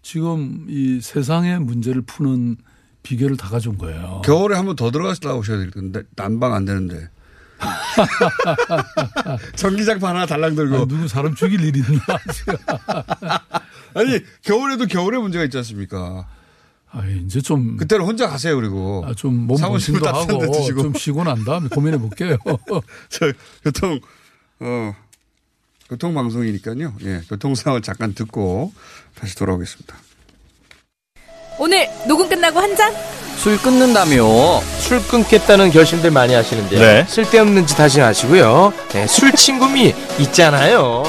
지금 0.03 0.65
이 0.69 1.01
세상의 1.03 1.61
문제를 1.61 2.03
푸는 2.03 2.57
비결을 3.03 3.37
다 3.37 3.49
가져온 3.49 3.77
거예요. 3.77 4.23
겨울에 4.25 4.55
한 4.57 4.65
번 4.67 4.77
더 4.77 4.91
들어가서 4.91 5.21
나오셔야 5.23 5.59
될 5.59 5.71
텐데 5.71 6.03
난방 6.17 6.55
안 6.55 6.65
되는데. 6.65 7.09
전기장판 9.57 10.15
하나 10.15 10.27
달랑 10.27 10.55
들고. 10.55 10.77
아니, 10.77 10.87
누구 10.89 11.09
사람 11.09 11.35
죽일 11.35 11.61
일 11.63 11.77
있나? 11.77 11.89
아니 13.95 14.21
겨울에도 14.43 14.87
겨울에 14.87 15.19
문제가 15.19 15.45
있지 15.45 15.57
않습니까? 15.59 16.27
아 16.91 17.05
이제 17.05 17.41
좀 17.41 17.77
그때는 17.77 18.05
혼자 18.05 18.29
가세요 18.29 18.57
그리고. 18.57 19.05
아, 19.07 19.15
좀몸 19.15 19.57
사무실 19.57 19.95
보신도 19.95 20.05
따뜻한 20.05 20.37
하고 20.37 20.53
데 20.53 20.59
드시고. 20.59 20.83
좀 20.83 20.95
쉬고 20.95 21.25
난 21.25 21.45
다음에 21.45 21.69
고민해 21.69 21.99
볼게요. 21.99 22.37
저 23.11 23.33
교통 23.63 24.01
어 24.61 24.95
교통 25.89 26.15
방송이니까요. 26.15 26.95
예, 27.05 27.21
교통 27.29 27.55
상황을 27.55 27.83
잠깐 27.83 28.15
듣고 28.15 28.73
다시 29.15 29.35
돌아오겠습니다. 29.37 29.97
오늘 31.59 31.89
녹음 32.07 32.29
끝나고 32.29 32.59
한 32.61 32.75
잔? 32.77 32.93
술 33.37 33.57
끊는다며 33.59 34.61
술 34.81 35.01
끊겠다는 35.07 35.71
결심들 35.71 36.11
많이 36.11 36.35
하시는데요. 36.35 36.81
네. 36.81 37.05
쓸데없는 37.09 37.67
짓 37.67 37.79
하지 37.79 38.01
마시고요. 38.01 38.73
네, 38.91 39.07
술 39.07 39.33
친구미 39.33 39.95
있잖아요. 40.21 41.05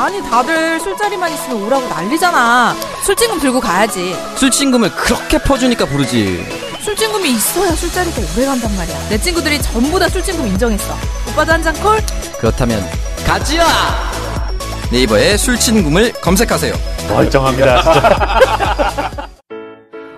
아니 0.00 0.22
다들 0.22 0.80
술자리만 0.80 1.30
있으면 1.34 1.62
오라고 1.64 1.86
난리잖아. 1.88 2.74
술친금 3.04 3.38
들고 3.38 3.60
가야지. 3.60 4.16
술친금을 4.36 4.90
그렇게 4.94 5.36
퍼주니까 5.38 5.84
부르지. 5.84 6.46
술친금이 6.82 7.30
있어야 7.32 7.72
술자리가 7.72 8.22
오래 8.34 8.46
간단 8.46 8.74
말이야. 8.78 9.08
내 9.10 9.18
친구들이 9.18 9.60
전부 9.60 9.98
다 9.98 10.08
술친금 10.08 10.46
인정했어. 10.46 10.96
오빠도 11.28 11.52
한 11.52 11.62
잔 11.62 11.74
call? 11.82 12.00
그렇다면 12.38 12.82
가지야. 13.26 13.66
네이버에 14.90 15.36
술친금을 15.36 16.12
검색하세요. 16.14 16.74
멀쩡합니다. 17.10 17.82
진짜. 17.82 18.89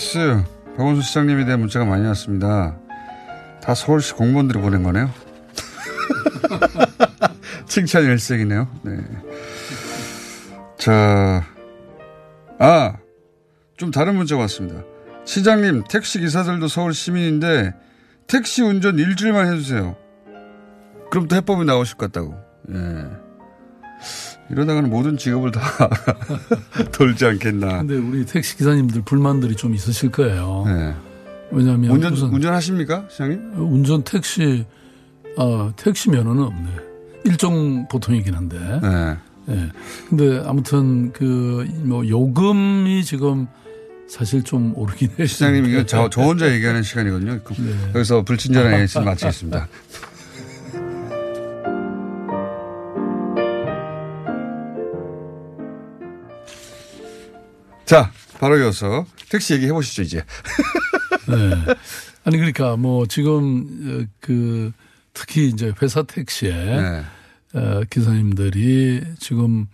에이스 0.00 0.42
박원순 0.78 1.02
시장님에 1.02 1.44
대한 1.44 1.60
문자가 1.60 1.84
많이 1.84 2.06
왔습니다. 2.06 2.74
다 3.62 3.74
서울시 3.74 4.14
공무원들이 4.14 4.58
보낸 4.58 4.82
거네요. 4.82 5.12
칭찬 7.68 8.04
일색이네요. 8.04 8.66
네. 8.82 8.96
자, 10.78 11.44
아, 12.58 12.96
좀 13.76 13.90
다른 13.90 14.16
문자가 14.16 14.40
왔습니다. 14.42 14.82
시장님, 15.26 15.84
택시 15.90 16.18
기사들도 16.18 16.66
서울 16.68 16.94
시민인데 16.94 17.74
택시 18.26 18.62
운전 18.62 18.98
일주일만 18.98 19.52
해주세요. 19.52 19.96
그럼 21.10 21.28
또 21.28 21.36
해법이 21.36 21.66
나오실 21.66 21.98
것 21.98 22.10
같다고. 22.10 22.34
예. 22.72 23.29
이러다가는 24.50 24.90
모든 24.90 25.16
직업을 25.16 25.52
다 25.52 25.60
돌지 26.92 27.24
않겠나. 27.26 27.78
근데 27.78 27.96
우리 27.96 28.24
택시 28.26 28.56
기사님들 28.56 29.02
불만들이 29.02 29.54
좀 29.56 29.74
있으실 29.74 30.10
거예요. 30.10 30.64
왜냐하면 31.52 31.90
운전, 31.90 32.12
운전하십니까, 32.14 33.06
시장님? 33.10 33.52
운전 33.56 34.02
택시 34.04 34.64
아 35.36 35.72
택시 35.76 36.10
면허는 36.10 36.42
없네. 36.42 36.70
일종 37.24 37.86
보통이긴 37.88 38.34
한데. 38.34 38.58
네. 38.82 39.16
예. 39.48 39.68
근데 40.08 40.42
아무튼 40.46 41.12
그 41.12 41.66
뭐 41.82 42.06
요금이 42.06 43.04
지금 43.04 43.46
사실 44.08 44.42
좀 44.42 44.72
오르긴 44.76 45.10
해요. 45.18 45.26
시장님, 45.26 45.66
이거 45.66 45.84
저, 45.86 46.08
저 46.10 46.22
혼자 46.22 46.52
얘기하는 46.52 46.82
시간이거든요. 46.82 47.40
여기서 47.94 48.22
불친절한 48.22 48.74
에이스 48.80 48.98
마치겠습니다. 48.98 49.68
자, 57.90 58.12
바로 58.38 58.56
이어서 58.58 59.04
택시 59.28 59.54
얘기 59.54 59.66
해 59.66 59.72
보시죠, 59.72 60.02
이제. 60.02 60.24
네. 61.28 61.36
아니 62.24 62.36
그러니까 62.36 62.76
뭐 62.76 63.04
지금 63.06 64.06
어, 64.06 64.06
그 64.20 64.70
특히 65.12 65.48
이제 65.48 65.72
회사 65.82 66.02
택시에 66.04 66.52
네. 66.52 67.04
어, 67.54 67.80
기사님들이 67.90 69.02
지금 69.18 69.66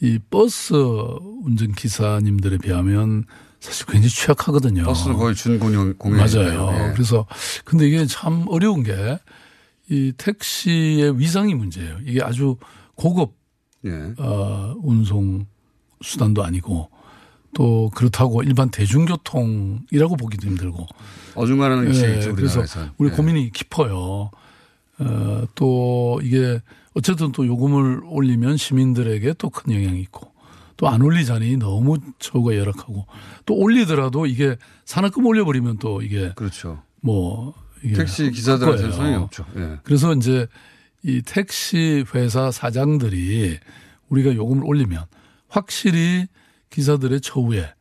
이 0.00 0.20
버스 0.30 0.72
운전 0.74 1.72
기사님들에 1.72 2.58
비하면 2.58 3.24
사실 3.58 3.86
굉장히 3.86 4.08
취약하거든요. 4.10 4.84
버스는 4.84 5.16
거의 5.16 5.34
공연. 5.58 6.20
맞아요. 6.20 6.70
네. 6.70 6.92
그래서 6.92 7.26
근데 7.64 7.88
이게 7.88 8.06
참 8.06 8.44
어려운 8.48 8.84
게 8.84 9.18
이 9.90 10.12
택시의 10.16 11.18
위상이 11.18 11.54
문제예요. 11.54 11.98
이게 12.04 12.22
아주 12.22 12.56
고급 12.94 13.32
예. 13.86 14.12
어, 14.18 14.74
운송 14.82 15.46
수단도 16.02 16.44
아니고 16.44 16.90
또 17.58 17.90
그렇다고 17.92 18.44
일반 18.44 18.70
대중교통이라고 18.70 20.14
보기도 20.16 20.46
힘들고 20.46 20.86
어중간한 21.34 21.88
위치겠죠, 21.88 22.30
예, 22.30 22.32
그래서 22.32 22.60
우리나라에서는. 22.60 22.90
우리 22.98 23.10
예. 23.10 23.12
고민이 23.16 23.50
깊어요. 23.50 24.30
어, 25.00 25.42
또 25.56 26.20
이게 26.22 26.60
어쨌든 26.94 27.32
또 27.32 27.44
요금을 27.44 28.02
올리면 28.04 28.58
시민들에게 28.58 29.32
또 29.38 29.50
큰 29.50 29.72
영향이 29.74 30.00
있고 30.02 30.30
또 30.76 30.86
안 30.86 31.02
올리자니 31.02 31.56
너무 31.56 31.98
처우가 32.20 32.56
열악하고 32.56 33.06
또 33.44 33.54
올리더라도 33.56 34.26
이게 34.26 34.56
산업금 34.84 35.26
올려버리면 35.26 35.78
또 35.78 36.00
이게 36.00 36.30
그렇죠. 36.36 36.80
뭐 37.00 37.54
이게 37.82 37.94
택시 37.96 38.30
기사들한테는 38.30 38.90
거예요. 38.92 39.02
소용이 39.02 39.24
없죠. 39.24 39.44
예. 39.56 39.78
그래서 39.82 40.14
이제 40.14 40.46
이 41.02 41.22
택시 41.22 42.04
회사 42.14 42.52
사장들이 42.52 43.58
우리가 44.10 44.36
요금을 44.36 44.62
올리면 44.64 45.06
확실히 45.48 46.28
기사들의 46.70 47.20
처우에 47.20 47.72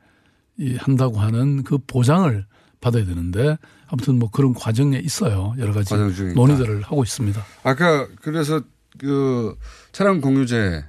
이 0.60 0.76
한다고 0.76 1.20
하는 1.20 1.64
그 1.64 1.78
보장을 1.78 2.46
받아야 2.82 3.06
되는데 3.06 3.58
아무튼 3.88 4.20
뭐 4.20 4.30
그런 4.30 4.54
과정에 4.54 4.98
있어요. 5.00 5.54
여러 5.58 5.74
가지. 5.74 5.94
논의들을 6.34 6.82
하고 6.84 7.04
있습니다. 7.04 7.44
아까 7.64 8.08
그래서 8.22 8.62
그 8.98 9.56
차량 9.92 10.22
공유제 10.22 10.84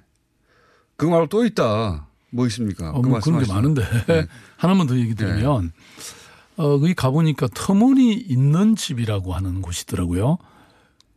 그거 0.97 1.13
말고 1.13 1.27
또 1.29 1.45
있다. 1.45 2.07
뭐 2.31 2.47
있습니까? 2.47 2.91
어, 2.91 3.01
그 3.01 3.09
뭐 3.09 3.21
그런 3.21 3.43
게. 3.43 3.53
많은데 3.53 3.83
네. 4.07 4.27
하나만 4.57 4.87
더 4.87 4.97
얘기 4.97 5.15
드리면 5.15 5.73
어, 6.57 6.79
거기 6.79 6.95
가보니까 6.95 7.49
터무니 7.55 8.15
있는 8.15 8.75
집이라고 8.77 9.33
하는 9.35 9.63
곳이더라고요. 9.63 10.39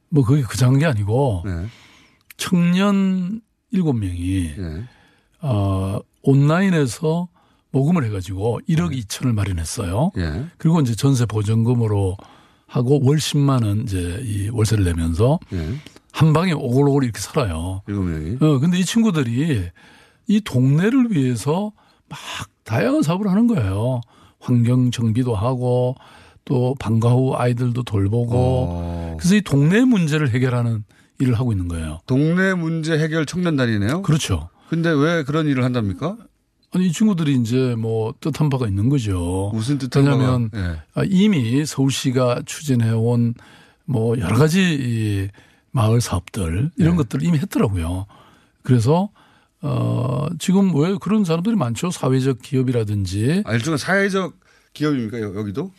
뭐 0.09 0.23
그게 0.25 0.41
그장한 0.43 0.79
게 0.79 0.85
아니고 0.85 1.43
네. 1.45 1.65
청년 2.37 3.41
일곱 3.71 3.93
명이 3.93 4.53
어, 5.41 5.99
온라인에서 6.23 7.27
모금을 7.71 8.03
해가지고 8.05 8.59
1억 8.67 8.95
2천을 8.97 9.33
마련했어요. 9.33 10.11
예. 10.17 10.45
그리고 10.57 10.79
이제 10.81 10.95
전세 10.95 11.25
보전금으로 11.25 12.17
하고 12.67 12.99
월 13.03 13.17
10만 13.17 13.65
원 13.65 13.81
이제 13.81 14.21
이 14.23 14.49
월세를 14.49 14.83
내면서 14.83 15.39
예. 15.53 15.75
한 16.11 16.33
방에 16.33 16.51
오골오골 16.51 17.03
이렇게 17.03 17.19
살아요. 17.19 17.81
일곱 17.87 18.03
명이. 18.03 18.37
어, 18.41 18.59
근데 18.59 18.77
이 18.77 18.85
친구들이 18.85 19.69
이 20.27 20.41
동네를 20.41 21.11
위해서 21.11 21.71
막 22.09 22.19
다양한 22.63 23.01
사업을 23.01 23.29
하는 23.29 23.47
거예요. 23.47 24.01
환경 24.39 24.91
정비도 24.91 25.35
하고 25.35 25.95
또 26.45 26.75
방과 26.79 27.11
후 27.11 27.35
아이들도 27.35 27.83
돌보고 27.83 28.33
어. 28.35 29.17
그래서 29.19 29.35
이 29.35 29.41
동네 29.41 29.81
문제를 29.85 30.29
해결하는 30.31 30.83
일을 31.19 31.35
하고 31.35 31.51
있는 31.51 31.67
거예요. 31.67 31.99
동네 32.07 32.53
문제 32.53 32.97
해결 32.97 33.25
청년단이네요. 33.25 34.01
그렇죠. 34.01 34.49
근데 34.71 34.89
왜 34.89 35.23
그런 35.23 35.47
일을 35.47 35.65
한답니까? 35.65 36.15
아니 36.73 36.87
이 36.87 36.93
친구들이 36.93 37.35
이제 37.35 37.75
뭐 37.77 38.13
뜻한 38.21 38.49
바가 38.49 38.67
있는 38.67 38.87
거죠. 38.87 39.51
무슨 39.53 39.77
뜻한 39.77 40.05
왜냐하면? 40.05 40.49
예. 40.55 40.77
아, 40.93 41.03
이미 41.05 41.65
서울시가 41.65 42.43
추진해온 42.45 43.33
뭐 43.83 44.17
여러 44.17 44.37
가지 44.37 44.61
이 44.79 45.27
마을 45.71 45.99
사업들 45.99 46.71
이런 46.77 46.91
네. 46.91 46.97
것들을 47.03 47.25
이미 47.27 47.37
했더라고요. 47.39 48.05
그래서 48.63 49.09
어 49.61 50.27
지금 50.39 50.73
왜 50.73 50.95
그런 51.01 51.25
사람들이 51.25 51.57
많죠. 51.57 51.91
사회적 51.91 52.41
기업이라든지 52.41 53.43
아, 53.45 53.53
일종의 53.53 53.77
사회적 53.77 54.33
기업입니까 54.71 55.19
여- 55.19 55.35
여기도? 55.35 55.73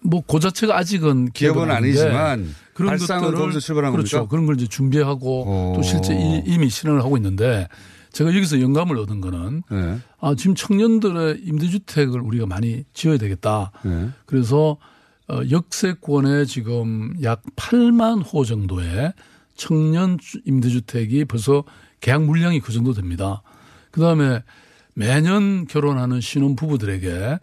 뭐 0.00 0.22
그 0.26 0.40
자체가 0.40 0.78
아직은 0.78 1.32
기업은 1.32 1.70
아니지만 1.70 2.54
그런 2.72 2.96
것들을 2.96 3.60
출발한 3.60 3.92
그렇죠. 3.92 4.16
겁니까? 4.20 4.30
그런 4.30 4.46
걸 4.46 4.54
이제 4.54 4.66
준비하고 4.66 5.44
어. 5.46 5.72
또 5.76 5.82
실제 5.82 6.14
이, 6.14 6.42
이미 6.46 6.70
실현을 6.70 7.00
하고 7.04 7.18
있는데 7.18 7.68
제가 8.16 8.34
여기서 8.34 8.62
영감을 8.62 8.96
얻은 8.98 9.20
거는 9.20 9.62
네. 9.70 9.98
아 10.20 10.34
지금 10.34 10.54
청년들의 10.54 11.40
임대주택을 11.44 12.18
우리가 12.20 12.46
많이 12.46 12.84
지어야 12.94 13.18
되겠다. 13.18 13.72
네. 13.84 14.08
그래서 14.24 14.78
어, 15.28 15.40
역세권에 15.50 16.46
지금 16.46 17.12
약 17.22 17.42
8만 17.56 18.22
호 18.32 18.42
정도의 18.44 19.12
청년 19.54 20.16
주- 20.18 20.40
임대주택이 20.46 21.26
벌써 21.26 21.64
계약 22.00 22.24
물량이 22.24 22.60
그 22.60 22.72
정도 22.72 22.94
됩니다. 22.94 23.42
그 23.90 24.00
다음에 24.00 24.42
매년 24.94 25.66
결혼하는 25.66 26.22
신혼 26.22 26.56
부부들에게 26.56 27.38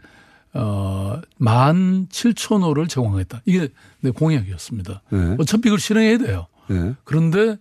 어, 0.55 1.21
1만 1.39 2.09
7천 2.09 2.63
호를 2.63 2.87
제공하겠다. 2.87 3.43
이게 3.45 3.67
내 3.99 4.09
공약이었습니다. 4.09 5.03
네. 5.11 5.35
어차피 5.39 5.69
이걸 5.69 5.79
실행해야 5.79 6.17
돼요. 6.17 6.47
네. 6.67 6.93
그런데 7.03 7.57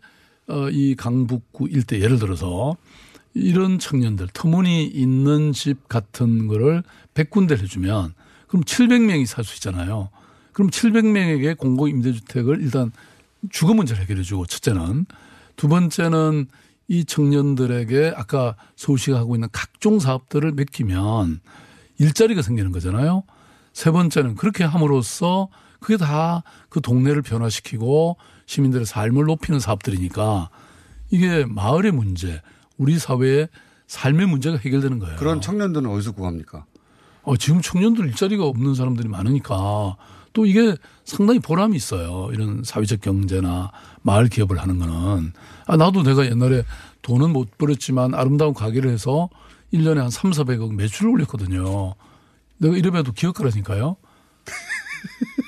어, 0.48 0.68
이 0.70 0.94
강북구 0.96 1.68
일대 1.68 2.00
예를 2.00 2.18
들어서 2.18 2.74
이런 3.34 3.78
청년들 3.78 4.28
터무니 4.32 4.84
있는 4.84 5.52
집 5.52 5.88
같은 5.88 6.46
거를 6.48 6.82
100군데를 7.14 7.60
해주면 7.62 8.14
그럼 8.46 8.64
700명이 8.64 9.26
살 9.26 9.44
수 9.44 9.54
있잖아요. 9.56 10.10
그럼 10.52 10.70
700명에게 10.70 11.56
공공 11.56 11.88
임대주택을 11.88 12.60
일단 12.60 12.92
주거 13.50 13.72
문제를 13.74 14.02
해결해 14.02 14.22
주고 14.22 14.44
첫째는 14.46 15.06
두 15.56 15.68
번째는 15.68 16.46
이 16.88 17.04
청년들에게 17.04 18.12
아까 18.16 18.54
서울시가 18.76 19.18
하고 19.18 19.34
있는 19.34 19.48
각종 19.50 19.98
사업들을 19.98 20.52
맡기면 20.52 21.40
일자리가 21.98 22.42
생기는 22.42 22.70
거잖아요. 22.72 23.22
세 23.72 23.90
번째는 23.90 24.34
그렇게 24.34 24.64
함으로써 24.64 25.48
그게 25.80 25.96
다 25.96 26.42
그 26.72 26.80
동네를 26.80 27.20
변화시키고 27.20 28.16
시민들의 28.46 28.86
삶을 28.86 29.26
높이는 29.26 29.60
사업들이니까 29.60 30.48
이게 31.10 31.44
마을의 31.44 31.92
문제, 31.92 32.40
우리 32.82 32.98
사회의 32.98 33.48
삶의 33.86 34.26
문제가 34.26 34.56
해결되는 34.56 34.98
거예요. 34.98 35.16
그런 35.16 35.40
청년들은 35.40 35.88
어디서 35.88 36.12
구합니까? 36.12 36.64
어, 37.22 37.36
지금 37.36 37.60
청년들 37.62 38.06
일자리가 38.08 38.44
없는 38.44 38.74
사람들이 38.74 39.08
많으니까 39.08 39.96
또 40.32 40.46
이게 40.46 40.74
상당히 41.04 41.38
보람이 41.38 41.76
있어요. 41.76 42.28
이런 42.32 42.64
사회적 42.64 43.00
경제나 43.00 43.70
마을 44.02 44.26
기업을 44.28 44.58
하는 44.58 44.80
거는. 44.80 45.32
아, 45.66 45.76
나도 45.76 46.02
내가 46.02 46.26
옛날에 46.26 46.64
돈은 47.02 47.30
못 47.30 47.56
벌었지만 47.56 48.14
아름다운 48.14 48.52
가게를 48.52 48.90
해서 48.90 49.28
1년에 49.72 49.98
한 49.98 50.10
3, 50.10 50.32
400억 50.32 50.74
매출을 50.74 51.12
올렸거든요. 51.12 51.94
내가 52.58 52.76
이래봬도 52.76 53.12
기억하라니까요. 53.12 53.96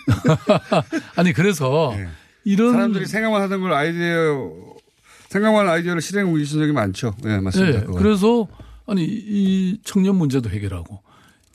아니, 1.17 1.33
그래서 1.33 1.93
이런. 2.45 2.73
사람들이 2.73 3.07
생각만 3.07 3.43
하던 3.43 3.61
걸 3.61 3.73
아이디어 3.73 4.74
생각만 5.35 5.69
아이디어를 5.69 6.01
실행 6.01 6.29
옮기신 6.29 6.61
적이 6.61 6.71
많죠. 6.73 7.13
예, 7.27 7.39
맞습니다. 7.41 7.81
네. 7.81 7.87
그래서 7.97 8.47
아니 8.87 9.03
이 9.05 9.79
청년 9.83 10.15
문제도 10.15 10.49
해결하고 10.49 11.01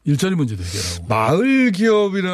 일자리 0.03 0.35
문제도 0.35 0.61
해결하고. 0.61 1.05
마을 1.07 1.71
기업이라고 1.71 2.29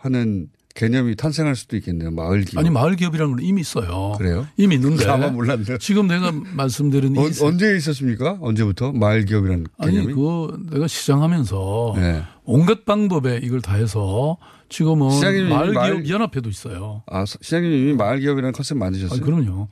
하는 0.00 0.48
개념이 0.74 1.14
탄생할 1.14 1.54
수도 1.54 1.76
있겠네요. 1.76 2.10
마을 2.10 2.42
기업. 2.42 2.58
아니 2.58 2.68
마을 2.68 2.96
기업이라는 2.96 3.36
건 3.36 3.44
이미 3.44 3.60
있어요. 3.60 4.14
그래요? 4.18 4.44
이미 4.56 4.74
있는데. 4.74 5.06
아마 5.06 5.28
몰랐네. 5.28 5.78
지금 5.78 6.08
내가 6.08 6.32
말씀드린 6.32 7.16
어, 7.16 7.28
이 7.28 7.32
언제 7.40 7.76
있었습니까? 7.76 8.38
언제부터 8.40 8.90
마을 8.90 9.24
기업이라는 9.24 9.66
아니 9.78 9.92
개념이? 9.92 10.14
그 10.14 10.64
내가 10.72 10.88
시장하면서 10.88 11.92
네. 11.96 12.24
온갖 12.42 12.84
방법에 12.84 13.38
이걸 13.44 13.60
다 13.60 13.76
해서 13.76 14.36
지금은 14.68 15.10
시장님이 15.10 15.48
마을 15.48 15.70
기업 15.72 15.82
마을- 15.82 16.08
연합회도 16.08 16.48
있어요. 16.48 17.02
아, 17.06 17.24
서- 17.26 17.38
시장님이 17.42 17.80
이미 17.80 17.92
마을 17.94 18.20
기업이라는 18.20 18.52
컨셉 18.52 18.76
만드셨어요? 18.78 19.20
아, 19.20 19.24
그럼요. 19.24 19.68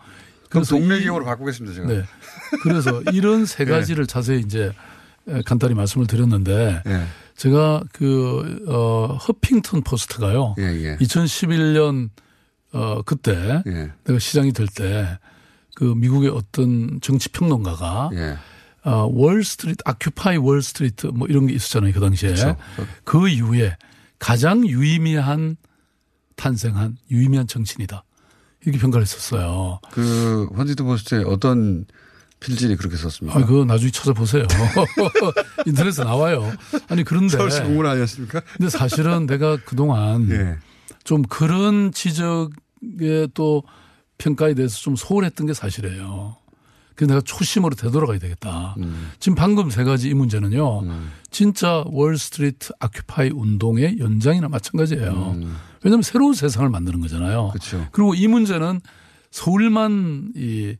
그럼 0.48 0.64
동네 0.64 0.98
이- 0.98 1.02
기업으로 1.02 1.24
바꾸겠습니다, 1.24 1.74
제가. 1.74 1.88
네. 1.88 2.02
그래서 2.62 3.02
이런 3.12 3.46
세 3.46 3.64
네. 3.64 3.70
가지를 3.70 4.06
자세히 4.06 4.40
이제 4.40 4.72
간단히 5.46 5.74
말씀을 5.74 6.06
드렸는데 6.06 6.82
네. 6.84 7.04
제가 7.36 7.82
그, 7.92 8.64
어, 8.68 9.16
허핑턴 9.16 9.82
포스트가요. 9.82 10.54
예, 10.58 10.62
예. 10.64 10.96
2011년 10.98 12.10
어, 12.72 13.02
그때 13.02 13.62
예. 13.66 13.90
내가 14.04 14.18
시장이 14.18 14.52
될 14.52 14.66
때 14.68 15.18
그 15.74 15.84
미국의 15.84 16.28
어떤 16.30 17.00
정치 17.00 17.30
평론가가 17.30 18.10
예. 18.12 18.36
어, 18.84 19.08
월스트리트, 19.10 19.78
아큐파이 19.86 20.36
월스트리트 20.36 21.06
뭐 21.06 21.26
이런 21.28 21.46
게 21.46 21.54
있었잖아요. 21.54 21.92
그 21.94 22.00
당시에. 22.00 22.32
그쵸. 22.32 22.56
그 23.04 23.28
이후에 23.28 23.74
가장 24.22 24.64
유의미한 24.64 25.56
탄생한 26.36 26.96
유의미한 27.10 27.48
정치인이다. 27.48 28.04
이렇게 28.64 28.78
평가를 28.78 29.02
했었어요. 29.02 29.80
그 29.90 30.48
헌지트 30.56 30.84
포스트에 30.84 31.24
어떤 31.26 31.86
필진이 32.38 32.76
그렇게 32.76 32.96
썼습니까? 32.96 33.40
아, 33.40 33.44
그거 33.44 33.64
나중에 33.64 33.90
찾아보세요. 33.90 34.44
인터넷에 35.66 36.04
나와요. 36.04 36.52
아니, 36.88 37.02
그런데. 37.02 37.36
서울시 37.36 37.62
공무원 37.62 37.86
아니었습니까? 37.86 38.42
근데 38.56 38.70
사실은 38.70 39.26
내가 39.26 39.56
그동안 39.56 40.30
예. 40.30 40.56
좀 41.02 41.22
그런 41.22 41.90
지적에 41.90 43.26
또 43.34 43.64
평가에 44.18 44.54
대해서 44.54 44.78
좀 44.78 44.94
소홀했던 44.94 45.48
게 45.48 45.52
사실이에요. 45.52 46.36
그래서 46.94 47.14
내가 47.14 47.20
초심으로 47.22 47.74
되돌아가야 47.74 48.18
되겠다. 48.18 48.74
음. 48.78 49.10
지금 49.18 49.34
방금 49.36 49.70
세 49.70 49.84
가지 49.84 50.08
이 50.08 50.14
문제는요. 50.14 50.82
진짜 51.30 51.82
월스트리트 51.86 52.72
아큐파이 52.78 53.30
운동의 53.30 53.98
연장이나 53.98 54.48
마찬가지예요. 54.48 55.36
왜냐하면 55.82 56.02
새로운 56.02 56.34
세상을 56.34 56.68
만드는 56.68 57.00
거잖아요. 57.00 57.46
음. 57.46 57.50
그렇죠. 57.50 57.86
그리고 57.92 58.14
이 58.14 58.26
문제는 58.28 58.80
서울만 59.30 60.32
이 60.36 60.76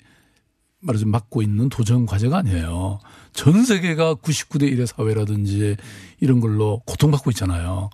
말하자면 0.80 1.12
맡고 1.12 1.42
있는 1.42 1.68
도전 1.68 2.06
과제가 2.06 2.38
아니에요. 2.38 2.98
전 3.32 3.64
세계가 3.64 4.16
99대 4.16 4.70
1의 4.72 4.86
사회라든지 4.86 5.76
이런 6.20 6.40
걸로 6.40 6.82
고통받고 6.86 7.30
있잖아요. 7.30 7.88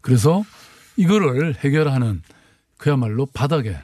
그래서 0.00 0.44
이거를 0.96 1.56
해결하는 1.56 2.22
그야말로 2.76 3.26
바닥에 3.26 3.78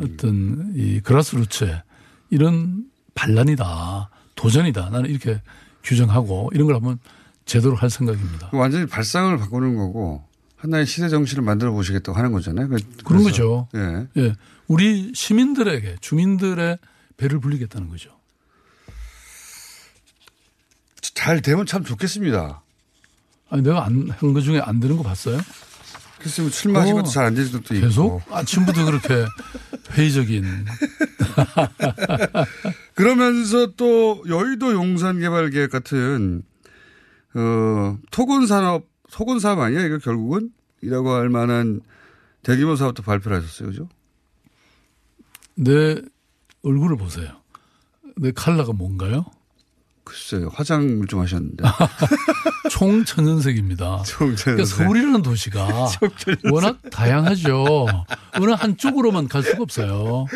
어떤 0.00 0.72
이 0.76 1.00
그라스루츠의 1.00 1.82
이런 2.30 2.84
반란이다, 3.14 4.10
도전이다. 4.34 4.90
나는 4.90 5.10
이렇게 5.10 5.40
규정하고 5.84 6.50
이런 6.54 6.66
걸 6.66 6.76
한번 6.76 6.98
제대로 7.44 7.74
할 7.74 7.90
생각입니다. 7.90 8.50
완전히 8.52 8.86
발상을 8.86 9.36
바꾸는 9.38 9.76
거고 9.76 10.24
하나의 10.56 10.86
시대 10.86 11.08
정신을 11.08 11.42
만들어 11.42 11.72
보시겠다고 11.72 12.16
하는 12.16 12.32
거잖아요. 12.32 12.68
그- 12.68 12.76
그런 13.04 13.22
그래서- 13.24 13.30
거죠. 13.30 13.68
예. 13.74 14.06
예. 14.22 14.34
우리 14.68 15.12
시민들에게, 15.14 15.96
주민들의 16.00 16.78
배를 17.16 17.40
불리겠다는 17.40 17.88
거죠. 17.88 18.10
잘 21.00 21.42
되면 21.42 21.66
참 21.66 21.84
좋겠습니다. 21.84 22.62
아니, 23.50 23.62
내가 23.62 23.84
한거 23.84 24.40
중에 24.40 24.60
안 24.60 24.80
되는 24.80 24.96
거 24.96 25.02
봤어요? 25.02 25.38
글쎄, 26.18 26.42
뭐 26.42 26.50
출마하신 26.50 26.94
어, 26.94 26.96
것도 26.98 27.10
잘 27.10 27.24
안 27.24 27.34
되는 27.34 27.50
것도 27.50 27.74
있고. 27.74 27.86
계속 27.86 28.22
아침부터 28.32 28.84
그렇게 28.84 29.26
회의적인. 29.92 30.64
그러면서 32.94 33.72
또 33.76 34.22
여의도 34.28 34.72
용산 34.72 35.20
개발 35.20 35.50
계획 35.50 35.70
같은 35.70 36.42
어 37.34 37.98
토건 38.10 38.46
산업 38.46 38.84
토건 39.10 39.40
사업 39.40 39.60
아니야 39.60 39.82
이거 39.82 39.98
결국은 39.98 40.50
이라고 40.82 41.10
할 41.10 41.28
만한 41.28 41.80
대규모 42.42 42.76
사업도 42.76 43.02
발표를 43.02 43.38
하셨어요, 43.38 43.68
그죠? 43.68 43.88
내 45.54 45.96
얼굴을 46.62 46.96
보세요. 46.96 47.28
내 48.16 48.32
칼라가 48.32 48.72
뭔가요? 48.72 49.24
글쎄요, 50.04 50.50
화장을 50.52 51.06
좀 51.06 51.20
하셨는데. 51.20 51.62
총천연색입니다. 52.70 54.02
총천연색. 54.06 54.44
그러니까 54.44 54.64
서울이라는 54.64 55.22
도시가 55.22 55.88
워낙 56.50 56.78
다양하죠. 56.90 57.86
어느 58.34 58.50
한쪽으로만 58.50 59.28
갈 59.28 59.42
수가 59.42 59.62
없어요. 59.62 60.26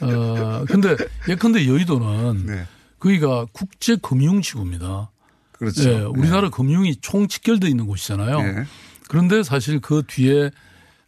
어, 0.00 0.64
근데 0.66 0.96
예컨대 1.28 1.66
여의도는 1.68 2.66
거기가 2.98 3.46
국제 3.52 3.96
금융 3.96 4.40
지구입니다. 4.42 5.10
그렇죠. 5.52 5.88
예, 5.88 6.00
우리나라 6.00 6.50
금융이 6.50 6.96
총 7.00 7.28
직결되어 7.28 7.68
있는 7.68 7.86
곳이잖아요. 7.86 8.38
네. 8.42 8.64
그런데 9.08 9.42
사실 9.42 9.80
그 9.80 10.02
뒤에 10.06 10.50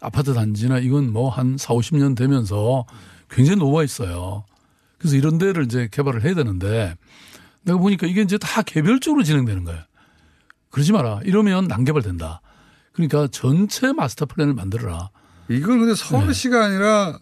아파트 0.01 0.35
단지나 0.35 0.79
이건 0.79 1.13
뭐 1.13 1.31
한 1.31 1.57
4, 1.59 1.75
50년 1.75 2.17
되면서 2.17 2.85
굉장히 3.31 3.59
노화 3.59 3.83
있어요. 3.83 4.45
그래서 4.99 5.17
이런 5.17 5.39
데를 5.39 5.65
이제 5.65 5.89
개발을 5.91 6.23
해야 6.25 6.35
되는데 6.35 6.95
내가 7.63 7.79
보니까 7.79 8.07
이게 8.07 8.23
이제 8.23 8.39
다 8.39 8.63
개별적으로 8.63 9.23
진행되는 9.23 9.65
거예요. 9.65 9.81
그러지 10.71 10.93
마라. 10.93 11.21
이러면 11.25 11.67
난개발된다. 11.67 12.41
그러니까 12.93 13.29
전체 13.29 13.93
마스터 13.93 14.27
플랜을 14.27 14.55
만들어라. 14.55 15.11
이건 15.49 15.79
근데 15.81 15.95
네. 15.95 15.95
서울시가 15.95 16.65
아니라 16.65 17.19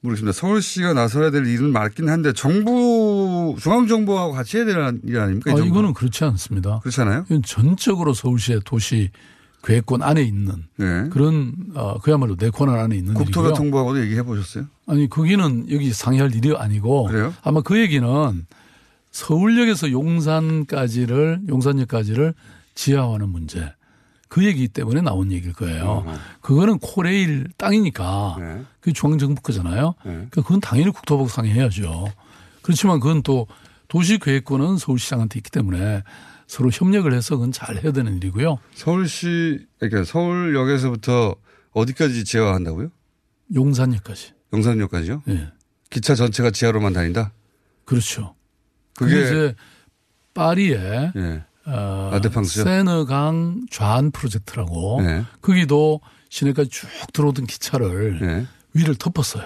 모르겠습니다. 0.00 0.32
서울시가 0.32 0.92
나서야 0.94 1.30
될 1.30 1.46
일은 1.46 1.72
맞긴 1.72 2.08
한데 2.08 2.32
정부 2.32 3.56
중앙정부하고 3.60 4.32
같이 4.32 4.56
해야 4.56 4.64
될일 4.64 4.80
아닙니까? 5.18 5.52
이 5.52 5.54
아? 5.54 5.64
이거는 5.64 5.94
그렇지 5.94 6.24
않습니다. 6.24 6.80
그렇잖아요. 6.80 7.24
이건 7.26 7.42
전적으로 7.42 8.14
서울시의 8.14 8.60
도시 8.64 9.10
계획권 9.64 10.02
안에 10.02 10.22
있는 10.22 10.64
네. 10.76 11.08
그런 11.10 11.54
어, 11.74 11.98
그야말로 12.00 12.36
내 12.36 12.50
권한 12.50 12.78
안에 12.80 12.96
있는. 12.96 13.14
국토교통부하고도 13.14 14.00
얘기해 14.02 14.22
보셨어요? 14.24 14.64
아니 14.86 15.08
거기는 15.08 15.70
여기 15.70 15.92
상의할 15.92 16.34
일이 16.34 16.54
아니고 16.56 17.04
그래요? 17.04 17.32
아마 17.42 17.60
그 17.60 17.78
얘기는 17.78 18.46
서울역에서 19.12 19.92
용산까지를 19.92 21.42
용산역까지를 21.48 22.34
지하화하는 22.74 23.28
문제 23.28 23.72
그 24.32 24.46
얘기 24.46 24.66
때문에 24.66 25.02
나온 25.02 25.30
얘기일 25.30 25.52
거예요. 25.52 26.06
그거는 26.40 26.78
코레일 26.78 27.48
땅이니까 27.58 28.36
네. 28.38 28.62
그게 28.80 28.94
중앙정부 28.94 29.42
거잖아요. 29.42 29.94
그러니까 30.02 30.40
그건 30.40 30.58
당연히 30.58 30.90
국토부하고 30.90 31.28
상의해야죠. 31.28 32.10
그렇지만 32.62 32.98
그건 32.98 33.22
또 33.22 33.46
도시계획권은 33.88 34.78
서울시장한테 34.78 35.38
있기 35.40 35.50
때문에 35.50 36.02
서로 36.46 36.70
협력을 36.72 37.12
해서 37.12 37.36
그건 37.36 37.52
잘 37.52 37.76
해야 37.84 37.92
되는 37.92 38.16
일이고요. 38.16 38.56
서울시 38.72 39.66
그러니까 39.78 40.04
서울역에서부터 40.04 41.36
어디까지 41.72 42.24
지하화한다고요? 42.24 42.90
용산역까지. 43.54 44.32
용산역까지요? 44.54 45.24
예. 45.28 45.52
기차 45.90 46.14
전체가 46.14 46.52
지하로만 46.52 46.94
다닌다? 46.94 47.32
그렇죠. 47.84 48.34
그게 48.96 49.14
그게 49.14 49.26
이제 49.26 49.54
파리에 50.32 51.12
예. 51.16 51.44
어, 51.66 52.10
아드팡스요? 52.12 52.64
세느강 52.64 53.66
좌안 53.70 54.10
프로젝트라고 54.10 55.00
네. 55.02 55.24
거기도 55.40 56.00
시내까지 56.28 56.70
쭉 56.70 56.88
들어오던 57.12 57.46
기차를 57.46 58.18
네. 58.20 58.46
위를 58.74 58.94
덮었어요. 58.94 59.44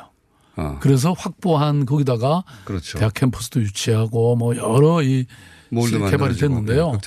아, 0.56 0.78
그래서 0.80 1.12
확보한 1.12 1.84
거기다가 1.84 2.44
그렇죠. 2.64 2.98
대학 2.98 3.12
캠퍼스도 3.12 3.60
유치하고 3.60 4.36
뭐 4.36 4.56
여러 4.56 5.02
이 5.02 5.26
개발이 5.70 5.98
만들어지고, 5.98 6.38
됐는데요. 6.40 6.98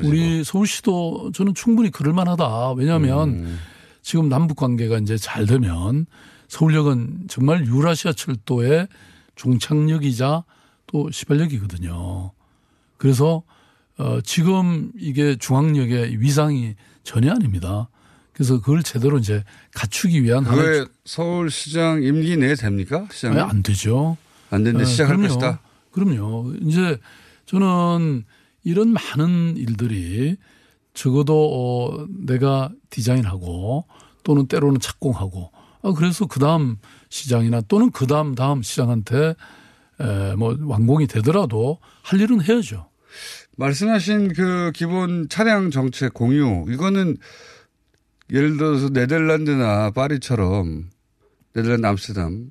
네. 0.00 0.06
우리 0.06 0.44
서울시도 0.44 1.32
저는 1.32 1.54
충분히 1.54 1.90
그럴 1.90 2.12
만하다. 2.12 2.72
왜냐하면 2.72 3.28
음. 3.30 3.58
지금 4.02 4.28
남북 4.28 4.56
관계가 4.56 4.98
이제 4.98 5.16
잘 5.16 5.46
되면 5.46 6.06
서울역은 6.48 7.28
정말 7.28 7.66
유라시아 7.66 8.12
철도의 8.12 8.88
종착역이자 9.36 10.44
또 10.88 11.10
시발역이거든요. 11.10 12.32
그래서 12.96 13.42
어 13.98 14.20
지금 14.22 14.92
이게 14.96 15.36
중앙역의 15.36 16.20
위상이 16.20 16.74
전혀 17.02 17.32
아닙니다. 17.32 17.88
그래서 18.32 18.60
그걸 18.60 18.82
제대로 18.84 19.18
이제 19.18 19.42
갖추기 19.74 20.22
위한 20.22 20.44
그게 20.44 20.88
서울시장 21.04 22.04
임기 22.04 22.36
내에 22.36 22.54
됩니까? 22.54 23.08
시장 23.10 23.32
아니, 23.32 23.40
안 23.40 23.62
되죠. 23.62 24.16
안 24.50 24.62
되는데 24.62 24.84
네, 24.84 24.90
시작할 24.90 25.16
그럼요. 25.16 25.34
것이다. 25.34 25.60
그럼요. 25.90 26.54
이제 26.62 26.98
저는 27.46 28.24
이런 28.62 28.92
많은 28.92 29.56
일들이 29.56 30.36
적어도 30.94 31.34
어, 31.96 32.06
내가 32.08 32.70
디자인하고 32.90 33.86
또는 34.22 34.46
때로는 34.46 34.80
착공하고 34.80 35.50
아, 35.82 35.92
그래서 35.92 36.26
그 36.26 36.38
다음 36.38 36.76
시장이나 37.08 37.62
또는 37.62 37.90
그 37.90 38.06
다음 38.06 38.34
다음 38.34 38.62
시장한테 38.62 39.34
에, 40.00 40.34
뭐 40.36 40.56
완공이 40.60 41.06
되더라도 41.06 41.78
할 42.02 42.20
일은 42.20 42.42
해야죠. 42.42 42.88
말씀하신 43.56 44.32
그 44.34 44.72
기본 44.74 45.28
차량 45.28 45.70
정책 45.70 46.14
공유 46.14 46.64
이거는 46.68 47.16
예를 48.30 48.56
들어서 48.56 48.88
네덜란드나 48.90 49.90
파리처럼 49.90 50.90
네덜란드 51.54 51.86
암스테르담 51.86 52.50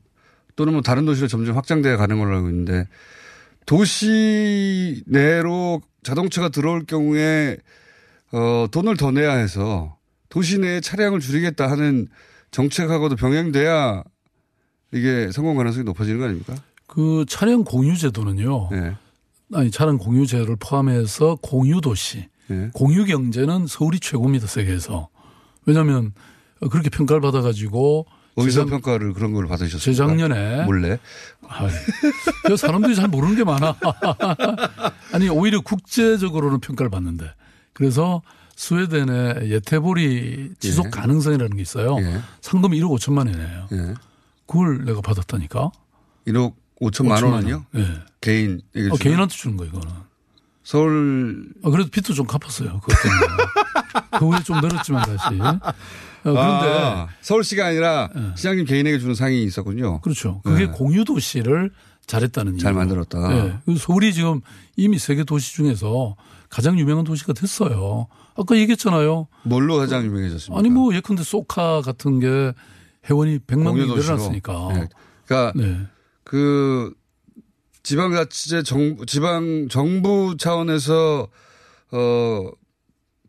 또는 0.55 0.73
뭐 0.73 0.81
다른 0.81 1.05
도시로 1.05 1.27
점점 1.27 1.55
확장돼 1.55 1.95
가는 1.95 2.17
걸로 2.17 2.35
알고 2.35 2.49
있는데 2.49 2.87
도시 3.65 5.03
내로 5.05 5.81
자동차가 6.03 6.49
들어올 6.49 6.85
경우에 6.85 7.57
어 8.31 8.67
돈을 8.71 8.97
더 8.97 9.11
내야 9.11 9.33
해서 9.33 9.97
도시 10.29 10.57
내에 10.57 10.81
차량을 10.81 11.19
줄이겠다 11.19 11.69
하는 11.69 12.07
정책하고도 12.51 13.15
병행돼야 13.15 14.03
이게 14.93 15.31
성공 15.31 15.57
가능성이 15.57 15.83
높아지는 15.83 16.19
거 16.19 16.25
아닙니까? 16.25 16.55
그 16.87 17.25
차량 17.27 17.63
공유 17.63 17.95
제도는요. 17.97 18.69
네. 18.71 18.95
아니 19.53 19.71
차량 19.71 19.97
공유 19.97 20.25
제도를 20.27 20.57
포함해서 20.59 21.37
공유 21.41 21.79
도시, 21.81 22.27
네. 22.47 22.69
공유 22.73 23.05
경제는 23.05 23.67
서울이 23.67 23.99
최고입니다 23.99 24.47
세계에서. 24.47 25.07
왜냐하면 25.65 26.13
그렇게 26.71 26.89
평가를 26.89 27.21
받아가지고 27.21 28.05
어디서 28.35 28.65
재작- 28.65 28.69
평가를 28.69 29.13
그런 29.13 29.33
걸 29.33 29.47
받으셨어요? 29.47 29.79
재작년에 29.79 30.65
몰래. 30.65 30.99
그 32.45 32.55
사람들이 32.57 32.95
잘 32.95 33.07
모르는 33.07 33.35
게 33.35 33.43
많아. 33.43 33.75
아니 35.13 35.29
오히려 35.29 35.61
국제적으로는 35.61 36.59
평가를 36.59 36.89
받는데 36.89 37.25
그래서 37.73 38.21
스웨덴의 38.55 39.51
예테보리 39.51 40.53
지속 40.59 40.87
예. 40.87 40.89
가능성이라는 40.89 41.55
게 41.55 41.61
있어요. 41.61 41.97
예. 41.99 42.19
상금이 42.41 42.79
1억 42.81 42.89
5천만 42.97 43.27
원이에요. 43.27 43.67
예. 43.71 43.93
그걸 44.45 44.83
내가 44.85 45.01
받았다니까. 45.01 45.71
1억 46.27 46.53
5천만 46.81 47.17
5천만 47.19 47.33
원은요? 47.33 47.63
원. 47.73 47.83
예. 47.83 47.87
개인 48.21 48.61
어, 48.75 48.79
주는- 48.79 48.99
개인한테 48.99 49.35
주는 49.35 49.57
거예요, 49.57 49.71
이거는. 49.71 49.93
서울 50.63 51.47
아, 51.63 51.69
그래도 51.69 51.89
빚도 51.89 52.13
좀 52.13 52.25
갚았어요. 52.27 52.79
그것 52.81 52.95
때문에. 53.01 54.19
그 54.19 54.27
후에 54.27 54.43
좀 54.43 54.59
늘었지만 54.59 55.03
다시. 55.05 55.39
어, 55.39 55.73
그런데 56.23 56.67
예. 56.67 56.77
아, 56.83 57.07
서울시가 57.21 57.67
아니라 57.67 58.09
시장님 58.35 58.65
개인에게 58.65 58.99
주는 58.99 59.15
상이 59.15 59.43
있었군요. 59.43 60.01
그렇죠. 60.01 60.41
그게 60.43 60.65
네. 60.65 60.71
공유 60.71 61.05
도시를 61.05 61.71
잘했다는 62.05 62.57
잘 62.57 62.73
이유. 62.73 62.77
만들었다. 62.79 63.27
네. 63.29 63.59
서울이 63.77 64.13
지금 64.13 64.41
이미 64.75 64.99
세계 64.99 65.23
도시 65.23 65.53
중에서 65.55 66.15
가장 66.49 66.77
유명한 66.77 67.05
도시가 67.05 67.33
됐어요. 67.33 68.07
아까 68.35 68.55
얘기했잖아요. 68.57 69.27
뭘로 69.43 69.77
가장 69.77 70.03
유명해졌습니까? 70.05 70.59
아니 70.59 70.69
뭐 70.69 70.93
예컨대 70.93 71.23
소카 71.23 71.81
같은 71.81 72.19
게 72.19 72.53
회원이 73.09 73.39
100만 73.39 73.73
명이. 73.75 73.87
늘어났으니까. 73.95 74.67
네. 74.73 74.89
그러니까 75.25 75.53
네. 75.55 75.85
그 76.27 76.93
지방자치제 77.83 78.63
정 78.63 78.97
지방 79.05 79.69
정부 79.69 80.35
차원에서 80.37 81.29
어 81.93 82.51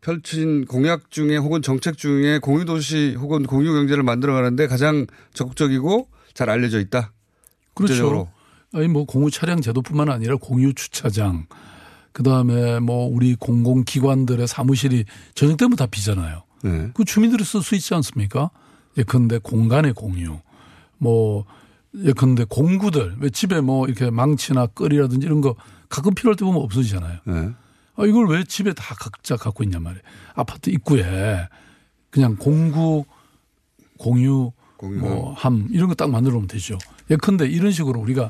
펼친 0.01 0.65
공약 0.65 1.09
중에 1.09 1.37
혹은 1.37 1.61
정책 1.61 1.97
중에 1.97 2.39
공유 2.39 2.65
도시 2.65 3.15
혹은 3.17 3.43
공유 3.43 3.71
경제를 3.71 4.03
만들어 4.03 4.33
가는데 4.33 4.67
가장 4.67 5.07
적극적이고 5.33 6.09
잘 6.33 6.49
알려져 6.49 6.81
있다. 6.81 7.13
그렇죠. 7.73 8.29
아니 8.73 8.89
뭐 8.89 9.05
공유 9.05 9.31
차량 9.31 9.61
제도뿐만 9.61 10.09
아니라 10.09 10.35
공유 10.35 10.73
주차장 10.73 11.47
그 12.11 12.21
다음에 12.21 12.81
뭐 12.81 13.07
우리 13.07 13.35
공공기관들의 13.35 14.45
사무실이 14.45 15.05
저녁 15.35 15.55
때면 15.55 15.77
다 15.77 15.85
비잖아요. 15.85 16.43
네. 16.63 16.91
그 16.93 17.05
주민들이 17.05 17.45
쓸 17.45 17.63
수 17.63 17.75
있지 17.75 17.93
않습니까? 17.93 18.51
예컨대 18.97 19.37
공간의 19.37 19.93
공유, 19.93 20.39
뭐 20.97 21.45
예컨대 21.95 22.45
공구들 22.45 23.15
왜 23.19 23.29
집에 23.29 23.61
뭐 23.61 23.87
이렇게 23.87 24.09
망치나 24.11 24.67
끌이라든지 24.67 25.25
이런 25.25 25.41
거 25.41 25.55
가끔 25.89 26.13
필요할 26.13 26.35
때 26.35 26.45
보면 26.45 26.61
없어지잖아요. 26.61 27.19
네. 27.25 27.49
아 27.95 28.05
이걸 28.05 28.27
왜 28.29 28.43
집에 28.43 28.73
다 28.73 28.95
각자 28.99 29.35
갖고 29.35 29.63
있냔 29.63 29.81
말이에요. 29.83 30.01
아파트 30.35 30.69
입구에 30.69 31.47
그냥 32.11 32.35
공구 32.37 33.05
공유 33.97 34.51
뭐 34.81 35.33
함 35.37 35.67
이런 35.71 35.87
거 35.89 35.95
딱 35.95 36.09
만들어 36.09 36.33
놓으면 36.33 36.47
되죠. 36.47 36.77
예컨대 37.09 37.47
이런 37.47 37.71
식으로 37.71 37.99
우리가 37.99 38.29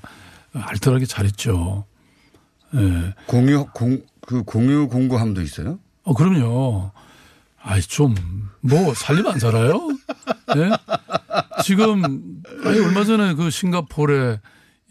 알뜰하게 0.54 1.06
잘했죠. 1.06 1.86
예. 2.76 3.14
공유 3.28 3.66
공 3.74 4.02
그 4.22 4.44
공유 4.44 4.88
공구함도 4.88 5.42
있어요? 5.42 5.80
어, 6.04 6.14
그럼요. 6.14 6.92
아이, 7.64 7.82
좀, 7.82 8.14
뭐, 8.62 8.94
살림 8.94 9.26
안 9.26 9.40
살아요? 9.40 9.90
예? 10.58 10.70
지금, 11.64 12.04
아니, 12.66 12.80
얼마 12.80 13.04
전에 13.04 13.34
그 13.36 13.50
싱가포르의 13.50 14.40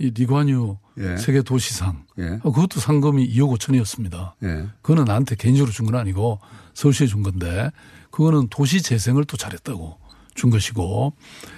이 0.01 0.11
리관유 0.11 0.77
예. 0.99 1.17
세계 1.17 1.43
도시상. 1.43 2.05
예. 2.19 2.39
어, 2.43 2.53
그것도 2.53 2.79
상금이 2.81 3.29
2억 3.35 3.57
5천이었습니다. 3.59 4.35
예. 4.45 4.67
그거는 4.83 5.05
나한테 5.05 5.35
개인적으로 5.37 5.73
준 5.73 5.87
건 5.87 5.97
아니고 5.97 6.41
서울시에 6.75 7.07
준 7.07 7.23
건데 7.23 7.71
그거는 8.11 8.49
도시 8.49 8.81
재생을 8.83 9.25
또 9.25 9.37
잘했다고 9.37 9.99
준 10.35 10.51
것이고. 10.51 11.15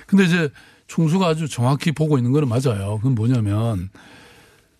근데 0.06 0.24
이제 0.24 0.48
총수가 0.86 1.26
아주 1.26 1.48
정확히 1.48 1.92
보고 1.92 2.16
있는 2.18 2.32
거는 2.32 2.48
맞아요. 2.48 2.96
그건 2.96 3.14
뭐냐면 3.14 3.90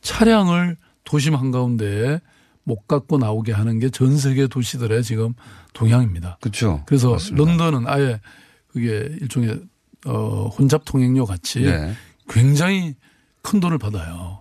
차량을 0.01 0.77
도심 1.05 1.35
한가운데에 1.35 2.21
못 2.65 2.87
갖고 2.87 3.19
나오게 3.19 3.53
하는 3.53 3.79
게 3.79 3.91
전 3.91 4.17
세계 4.17 4.47
도시들의 4.47 5.03
지금 5.03 5.35
동향입니다. 5.73 6.39
그렇죠. 6.41 6.83
그래서 6.87 7.11
맞습니다. 7.13 7.45
런던은 7.45 7.87
아예 7.89 8.21
그게 8.73 9.09
일종의 9.21 9.61
어 10.07 10.49
혼잡 10.49 10.85
통행료 10.85 11.25
같이 11.27 11.61
네. 11.61 11.95
굉장히 12.29 12.95
큰 13.43 13.61
돈을 13.61 13.79
받아요. 13.79 14.41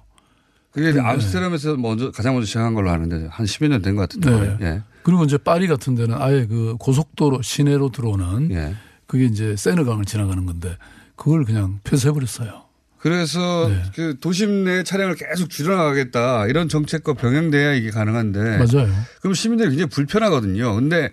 그게 0.72 0.92
네. 0.94 1.00
암스테르담에서 1.02 1.78
먼저 1.78 2.12
가장 2.12 2.34
먼저 2.34 2.46
시작한 2.46 2.74
걸로 2.76 2.90
아는데 2.92 3.28
한 3.32 3.46
10여 3.46 3.68
년 3.70 3.82
된 3.82 3.96
것 3.96 4.02
같은데. 4.10 4.58
네. 4.60 4.66
예. 4.66 4.82
그리고 5.04 5.24
이제 5.24 5.38
파리 5.38 5.68
같은 5.68 5.96
데는 5.96 6.16
아예 6.22 6.46
그 6.46 6.76
고속도로 6.80 7.42
시내로 7.42 7.90
들어오는 7.90 8.52
예. 8.52 8.76
그게 9.08 9.26
이제 9.26 9.56
세느강을 9.56 10.06
지나가는 10.06 10.46
건데 10.46 10.78
그걸 11.16 11.44
그냥 11.46 11.80
폐쇄해버렸어요. 11.84 12.66
그래서 13.00 13.68
네. 13.70 13.82
그 13.96 14.18
도심 14.20 14.66
내 14.66 14.84
차량을 14.84 15.16
계속 15.16 15.50
줄여나가겠다 15.50 16.48
이런 16.48 16.70
정책과 16.70 17.14
병행돼야 17.14 17.74
이게 17.74 17.90
가능한데. 17.90 18.58
맞아요. 18.58 18.94
그럼 19.22 19.34
시민들이 19.34 19.70
굉장히 19.70 19.90
불편하거든요. 19.90 20.76
근데 20.76 21.10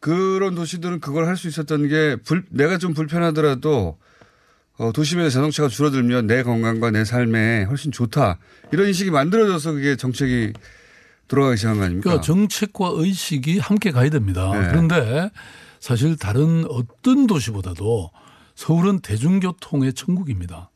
그런 0.00 0.54
도시들은 0.54 1.00
그걸 1.00 1.26
할 1.26 1.36
수 1.36 1.46
있었던 1.48 1.88
게 1.88 2.16
불, 2.24 2.44
내가 2.50 2.78
좀 2.78 2.94
불편하더라도 2.94 3.98
어, 4.78 4.92
도심에 4.92 5.28
자동차가 5.28 5.68
줄어들면 5.68 6.26
내 6.26 6.42
건강과 6.42 6.90
내 6.90 7.04
삶에 7.04 7.64
훨씬 7.64 7.92
좋다. 7.92 8.38
이런 8.72 8.86
인식이 8.88 9.10
만들어져서 9.10 9.72
그게 9.72 9.94
정책이 9.96 10.54
돌아가기 11.28 11.58
시작한 11.58 11.78
거 11.78 11.84
아닙니까? 11.84 12.04
그러니까 12.04 12.24
정책과 12.24 12.92
의식이 12.94 13.58
함께 13.58 13.90
가야 13.90 14.08
됩니다. 14.08 14.50
네. 14.58 14.68
그런데 14.68 15.30
사실 15.80 16.16
다른 16.16 16.64
어떤 16.68 17.26
도시보다도 17.26 18.10
서울은 18.54 19.00
대중교통의 19.00 19.92
천국입니다. 19.92 20.70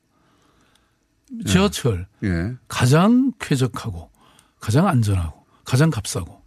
지하철 1.46 2.06
예. 2.22 2.52
가장 2.68 3.32
쾌적하고 3.40 4.10
가장 4.60 4.86
안전하고 4.86 5.44
가장 5.64 5.90
값싸고 5.90 6.42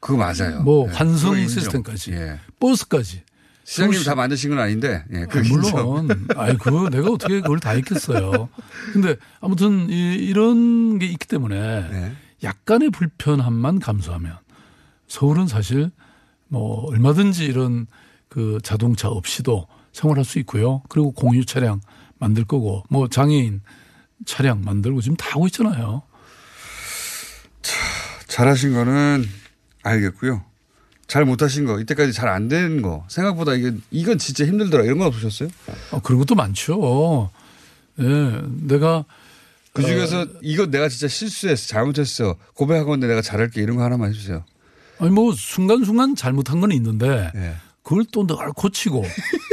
그거 0.00 0.16
맞아요. 0.16 0.62
뭐 0.62 0.88
예. 0.88 0.92
그거 0.92 1.36
인정. 1.36 1.46
시스템까지 1.46 2.12
예. 2.12 2.40
버스까지 2.60 3.22
시장님 3.64 4.04
다 4.04 4.14
만드신 4.14 4.50
건 4.50 4.60
아닌데. 4.60 5.04
예. 5.12 5.22
아, 5.22 5.26
그. 5.26 5.38
물론, 5.38 6.08
아이, 6.36 6.56
그거 6.56 6.88
내가 6.88 7.10
어떻게 7.10 7.40
그걸 7.40 7.58
다 7.58 7.70
했겠어요. 7.70 8.48
근데 8.92 9.16
아무튼 9.40 9.90
이, 9.90 10.32
런게 10.32 11.06
있기 11.06 11.26
때문에 11.26 11.90
네. 11.90 12.12
약간의 12.44 12.90
불편함만 12.90 13.80
감수하면 13.80 14.38
서울은 15.08 15.48
사실 15.48 15.90
뭐 16.46 16.86
얼마든지 16.86 17.44
이런 17.44 17.88
그 18.28 18.60
자동차 18.62 19.08
없이도 19.08 19.66
생활할 19.92 20.24
수 20.24 20.38
있고요. 20.40 20.82
그리고 20.88 21.10
공유 21.10 21.44
차량 21.44 21.80
만들 22.18 22.44
거고 22.44 22.84
뭐 22.88 23.08
장애인 23.08 23.62
차량 24.26 24.60
만들고 24.60 25.00
지금 25.00 25.16
다 25.16 25.30
하고 25.30 25.46
있잖아요. 25.46 26.02
잘하신 28.28 28.74
거는 28.74 29.24
알겠고요. 29.86 30.42
잘 31.06 31.24
못하신 31.24 31.64
거, 31.66 31.78
이때까지 31.80 32.12
잘안 32.12 32.48
되는 32.48 32.82
거, 32.82 33.04
생각보다 33.08 33.54
이건, 33.54 33.80
이건 33.92 34.18
진짜 34.18 34.44
힘들더라. 34.44 34.82
이런 34.84 34.98
건 34.98 35.06
없으셨어요? 35.06 35.48
어, 35.92 36.00
그런 36.02 36.18
것도 36.18 36.34
많죠. 36.34 37.30
예, 38.00 38.40
내가 38.66 39.04
그 39.72 39.82
중에서 39.82 40.22
어. 40.22 40.26
이건 40.42 40.70
내가 40.70 40.88
진짜 40.88 41.06
실수했어, 41.06 41.68
잘못했어, 41.68 42.36
고백하건데 42.54 43.06
내가 43.06 43.22
잘할게 43.22 43.62
이런 43.62 43.76
거 43.76 43.84
하나만 43.84 44.10
해주세요. 44.10 44.44
아니 44.98 45.10
뭐 45.10 45.32
순간순간 45.34 46.16
잘못한 46.16 46.60
건 46.60 46.72
있는데 46.72 47.30
예. 47.36 47.54
그걸 47.82 48.04
또 48.10 48.26
늘 48.26 48.34
고치고 48.54 49.04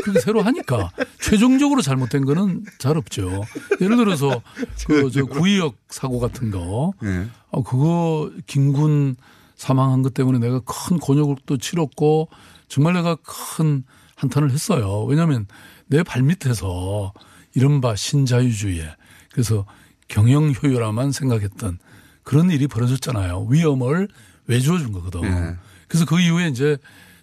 그렇게 0.04 0.20
새로 0.22 0.42
하니까 0.42 0.90
최종적으로 1.22 1.82
잘못된 1.82 2.24
거는 2.26 2.64
잘 2.80 2.98
없죠. 2.98 3.44
예를 3.82 3.98
들어서 3.98 4.42
그 4.88 5.12
저 5.12 5.26
구의역 5.26 5.76
사고 5.90 6.20
같은 6.20 6.50
거, 6.50 6.94
예. 7.04 7.28
어 7.52 7.62
그거 7.64 8.32
김군 8.48 9.18
사망한 9.56 10.02
것 10.02 10.14
때문에 10.14 10.40
내가 10.40 10.60
큰 10.62 10.98
곤욕도 11.00 11.58
치렀고 11.58 12.30
정말 12.68 12.94
내가 12.94 13.16
큰 13.16 13.84
한탄을 14.16 14.52
했어요. 14.52 15.04
왜냐하면 15.04 15.48
내 15.88 16.04
발밑에서 16.04 17.14
이른바 17.56 17.96
신자유주의 17.96 18.84
그래서 19.32 19.66
경영 20.08 20.52
효율화만 20.52 21.12
생각했던 21.12 21.80
그런 22.24 22.50
일이 22.52 22.68
벌어졌잖아요. 22.68 23.48
위험을 23.50 24.08
외주어 24.48 24.78
준 24.78 24.92
거거든. 24.92 25.22
네. 25.22 25.56
그래서 25.88 26.06
그 26.06 26.20
이후에 26.20 26.48
이제 26.50 26.78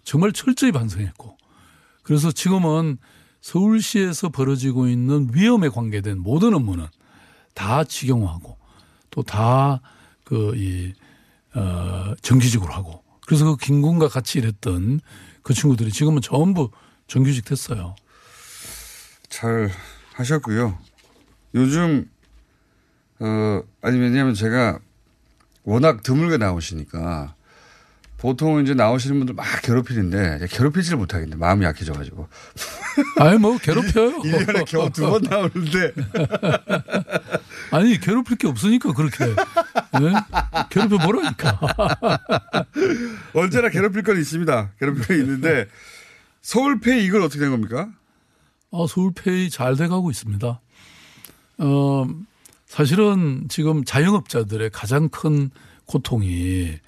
정말 0.05 0.33
철저히 0.33 0.73
반성했고 0.73 1.37
그래서 2.03 2.33
지금은 2.33 2.99
서울시에서 3.41 4.29
벌어지고 4.29 4.89
있는 4.89 5.31
위험에 5.33 5.69
관계된 5.69 6.19
모든 6.19 6.55
업무는 6.55 6.87
다 7.55 7.85
직영화하고 7.85 8.57
또 9.11 9.23
다 9.23 9.81
그 10.25 10.55
이 10.57 10.93
어, 11.55 12.15
정규직으로 12.23 12.73
하고 12.73 13.03
그래서 13.27 13.45
그 13.45 13.57
김군과 13.57 14.09
같이 14.09 14.39
일했던 14.39 15.01
그 15.43 15.55
친구들이 15.55 15.91
지금은 15.93 16.21
전부 16.21 16.71
정규직 17.07 17.45
됐어요. 17.45 17.95
잘 19.29 19.71
하셨고요. 20.15 20.79
요즘 21.55 22.11
어 23.21 23.63
아니 23.83 23.99
왜냐하면 23.99 24.35
제가 24.35 24.79
워낙 25.65 26.03
드물게 26.03 26.37
나오시니까 26.39 27.35
보통 28.21 28.61
이제 28.63 28.75
나오시는 28.75 29.17
분들 29.19 29.35
막 29.35 29.47
괴롭히는데 29.63 30.47
괴롭히지를 30.51 30.99
못하겠네. 30.99 31.37
마음이 31.37 31.65
약해져가지고. 31.65 32.29
아니 33.17 33.39
뭐 33.39 33.57
괴롭혀요. 33.59 34.19
1년에 34.21 34.67
겨우 34.67 34.91
두 34.91 35.09
번 35.11 35.23
나오는데. 35.23 35.93
아니 37.73 37.99
괴롭힐 37.99 38.37
게 38.37 38.47
없으니까 38.47 38.93
그렇게 38.93 39.25
네? 39.25 40.13
괴롭혀 40.69 40.99
보라니까. 40.99 41.59
언제나 43.33 43.71
괴롭힐 43.71 44.03
건 44.03 44.19
있습니다. 44.19 44.73
괴롭힐 44.79 45.07
건 45.07 45.17
있는데 45.19 45.67
서울페이 46.43 47.05
이걸 47.07 47.23
어떻게 47.23 47.41
된 47.41 47.51
겁니까? 47.51 47.89
어, 48.71 48.87
서울페이 48.87 49.49
잘 49.49 49.77
돼가고 49.77 50.11
있습니다. 50.11 50.61
어, 51.59 52.07
사실은 52.67 53.47
지금 53.49 53.83
자영업자들의 53.85 54.71
가장 54.75 55.09
큰 55.09 55.51
고통이 55.87 56.79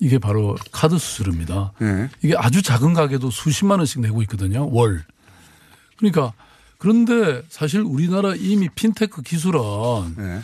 이게 0.00 0.18
바로 0.18 0.56
카드 0.70 0.98
수수료입니다. 0.98 1.72
네. 1.80 2.08
이게 2.22 2.34
아주 2.36 2.62
작은 2.62 2.94
가게도 2.94 3.30
수십만 3.30 3.78
원씩 3.78 4.00
내고 4.00 4.22
있거든요. 4.22 4.68
월. 4.70 5.04
그러니까 5.96 6.32
그런데 6.78 7.42
사실 7.48 7.80
우리나라 7.80 8.34
이미 8.36 8.68
핀테크 8.68 9.22
기술은 9.22 9.60
네. 10.16 10.40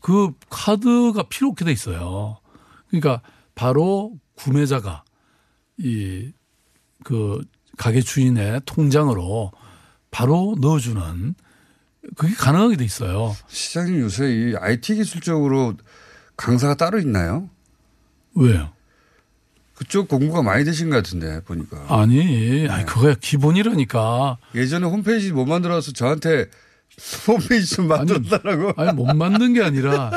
그 0.00 0.32
카드가 0.50 1.24
필요 1.28 1.48
없게 1.48 1.64
돼 1.64 1.72
있어요. 1.72 2.38
그러니까 2.88 3.22
바로 3.54 4.12
구매자가 4.34 5.04
이 5.78 6.32
그 7.04 7.40
가게 7.76 8.00
주인의 8.00 8.62
통장으로 8.66 9.52
바로 10.10 10.56
넣어주는 10.60 11.34
그게 12.16 12.34
가능하게 12.34 12.76
돼 12.76 12.84
있어요. 12.84 13.36
시장님 13.48 14.00
요새 14.00 14.30
이 14.30 14.56
IT 14.56 14.94
기술적으로 14.96 15.74
강사가 16.36 16.74
따로 16.74 16.98
있나요? 16.98 17.48
왜요? 18.34 18.70
그쪽 19.74 20.08
공부가 20.08 20.42
많이 20.42 20.64
되신 20.64 20.90
것 20.90 20.96
같은데 20.96 21.40
보니까. 21.44 21.84
아니, 21.88 22.66
아니 22.68 22.84
그거야 22.84 23.14
기본이라니까. 23.20 24.38
예전에 24.54 24.86
홈페이지 24.86 25.32
못 25.32 25.46
만들어서 25.46 25.92
저한테 25.92 26.46
홈페이지 27.28 27.76
좀 27.76 27.86
만들어달라고. 27.86 28.72
아니 28.76 28.92
못 28.92 29.06
만든 29.14 29.52
게 29.54 29.62
아니라 29.62 30.10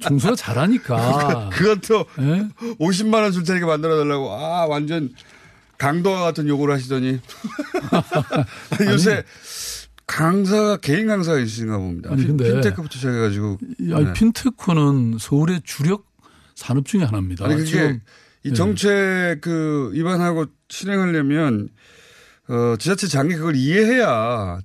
종수가 0.00 0.34
잘하니까. 0.34 1.50
그것도 1.54 2.04
예? 2.20 2.48
50만 2.80 3.14
원 3.22 3.30
줄 3.32 3.44
테니까 3.44 3.66
만들어달라고. 3.66 4.32
아 4.32 4.66
완전 4.66 5.10
강도와 5.78 6.20
같은 6.22 6.48
요구를 6.48 6.74
하시더니 6.74 7.20
아니, 8.78 8.90
요새 8.90 9.22
강사가 10.06 10.76
개인 10.78 11.06
강사가 11.06 11.38
있으신가 11.38 11.78
봅니다. 11.78 12.10
아니, 12.12 12.26
근데 12.26 12.52
핀테크부터 12.54 12.96
시작해가지고. 12.96 13.58
아니 13.92 14.04
네. 14.06 14.12
핀테크는 14.14 15.18
서울의 15.20 15.60
주력 15.64 16.09
산업 16.60 16.84
중에 16.86 17.04
하나입니다. 17.04 17.46
아니 17.46 17.56
그게 17.56 18.00
이 18.44 18.50
예. 18.50 18.52
정책 18.52 19.40
그 19.40 19.90
입안하고 19.94 20.46
실행하려면 20.68 21.70
어 22.48 22.76
지자체 22.78 23.06
장이 23.06 23.34
그걸 23.34 23.56
이해해야 23.56 24.60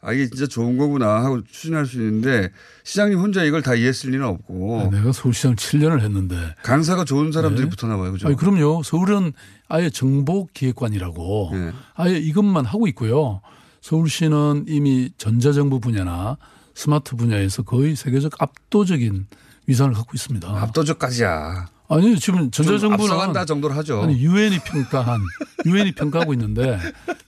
아 0.00 0.12
이게 0.12 0.28
진짜 0.28 0.46
좋은 0.46 0.78
거구나 0.78 1.22
하고 1.24 1.42
추진할 1.44 1.86
수 1.86 1.96
있는데 1.98 2.50
시장님 2.82 3.18
혼자 3.18 3.44
이걸 3.44 3.62
다 3.62 3.74
이해했을 3.74 4.10
리는 4.10 4.24
없고 4.26 4.80
아, 4.80 4.90
내가 4.90 5.12
서울시장 5.12 5.54
7년을 5.54 6.00
했는데 6.00 6.36
강사가 6.62 7.04
좋은 7.04 7.30
사람들이 7.30 7.64
네. 7.64 7.70
붙어나 7.70 7.96
봐요, 7.96 8.12
그죠? 8.12 8.26
아니, 8.26 8.36
그럼요. 8.36 8.82
서울은 8.82 9.32
아예 9.68 9.90
정보기획관이라고 9.90 11.50
네. 11.52 11.72
아예 11.94 12.16
이것만 12.16 12.64
하고 12.64 12.86
있고요. 12.88 13.40
서울시는 13.80 14.64
이미 14.66 15.10
전자정부 15.18 15.78
분야나 15.80 16.36
스마트 16.74 17.16
분야에서 17.16 17.62
거의 17.62 17.94
세계적 17.96 18.40
압도적인 18.40 19.26
위상을 19.68 19.92
갖고 19.92 20.10
있습니다. 20.14 20.48
압도적까지야. 20.48 21.66
아니 21.90 22.18
지금 22.18 22.50
전자정부는 22.50 23.04
앞서간다 23.04 23.44
정도로 23.44 23.74
하죠. 23.74 24.02
아니 24.02 24.14
유엔이 24.20 24.58
평가한 24.60 25.20
유엔이 25.66 25.92
평가하고 25.92 26.32
있는데 26.34 26.78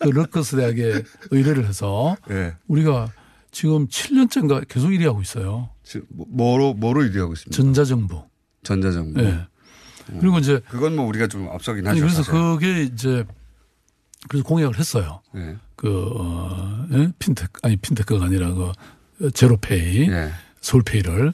그 0.00 0.08
르커스 0.08 0.56
대학에 0.56 1.02
의뢰를 1.30 1.66
해서 1.66 2.16
네. 2.28 2.54
우리가 2.66 3.08
지금 3.52 3.86
7년째인가 3.88 4.66
계속 4.68 4.88
1위 4.88 5.04
하고 5.04 5.20
있어요. 5.22 5.70
뭐- 6.08 6.26
뭐로 6.30 6.74
뭐로 6.74 7.04
일하고 7.04 7.32
있습니다. 7.34 7.56
전자정부. 7.56 8.24
전자정부. 8.62 9.22
예. 9.22 9.46
그리고 10.18 10.38
이제 10.38 10.60
그건 10.68 10.96
뭐 10.96 11.06
우리가 11.06 11.26
좀 11.26 11.48
앞서긴 11.50 11.86
하죠. 11.86 12.00
그래서 12.00 12.22
사실. 12.22 12.32
그게 12.32 12.82
이제 12.82 13.24
그래서 14.28 14.44
공약을 14.44 14.78
했어요. 14.78 15.20
네. 15.34 15.56
그 15.76 16.10
어, 16.16 16.86
예? 16.92 17.10
핀테크 17.18 17.60
아니 17.62 17.76
핀테크가 17.76 18.24
아니라 18.26 18.52
그 18.52 19.30
제로페이 19.32 20.08
네. 20.08 20.30
서울페이를 20.60 21.32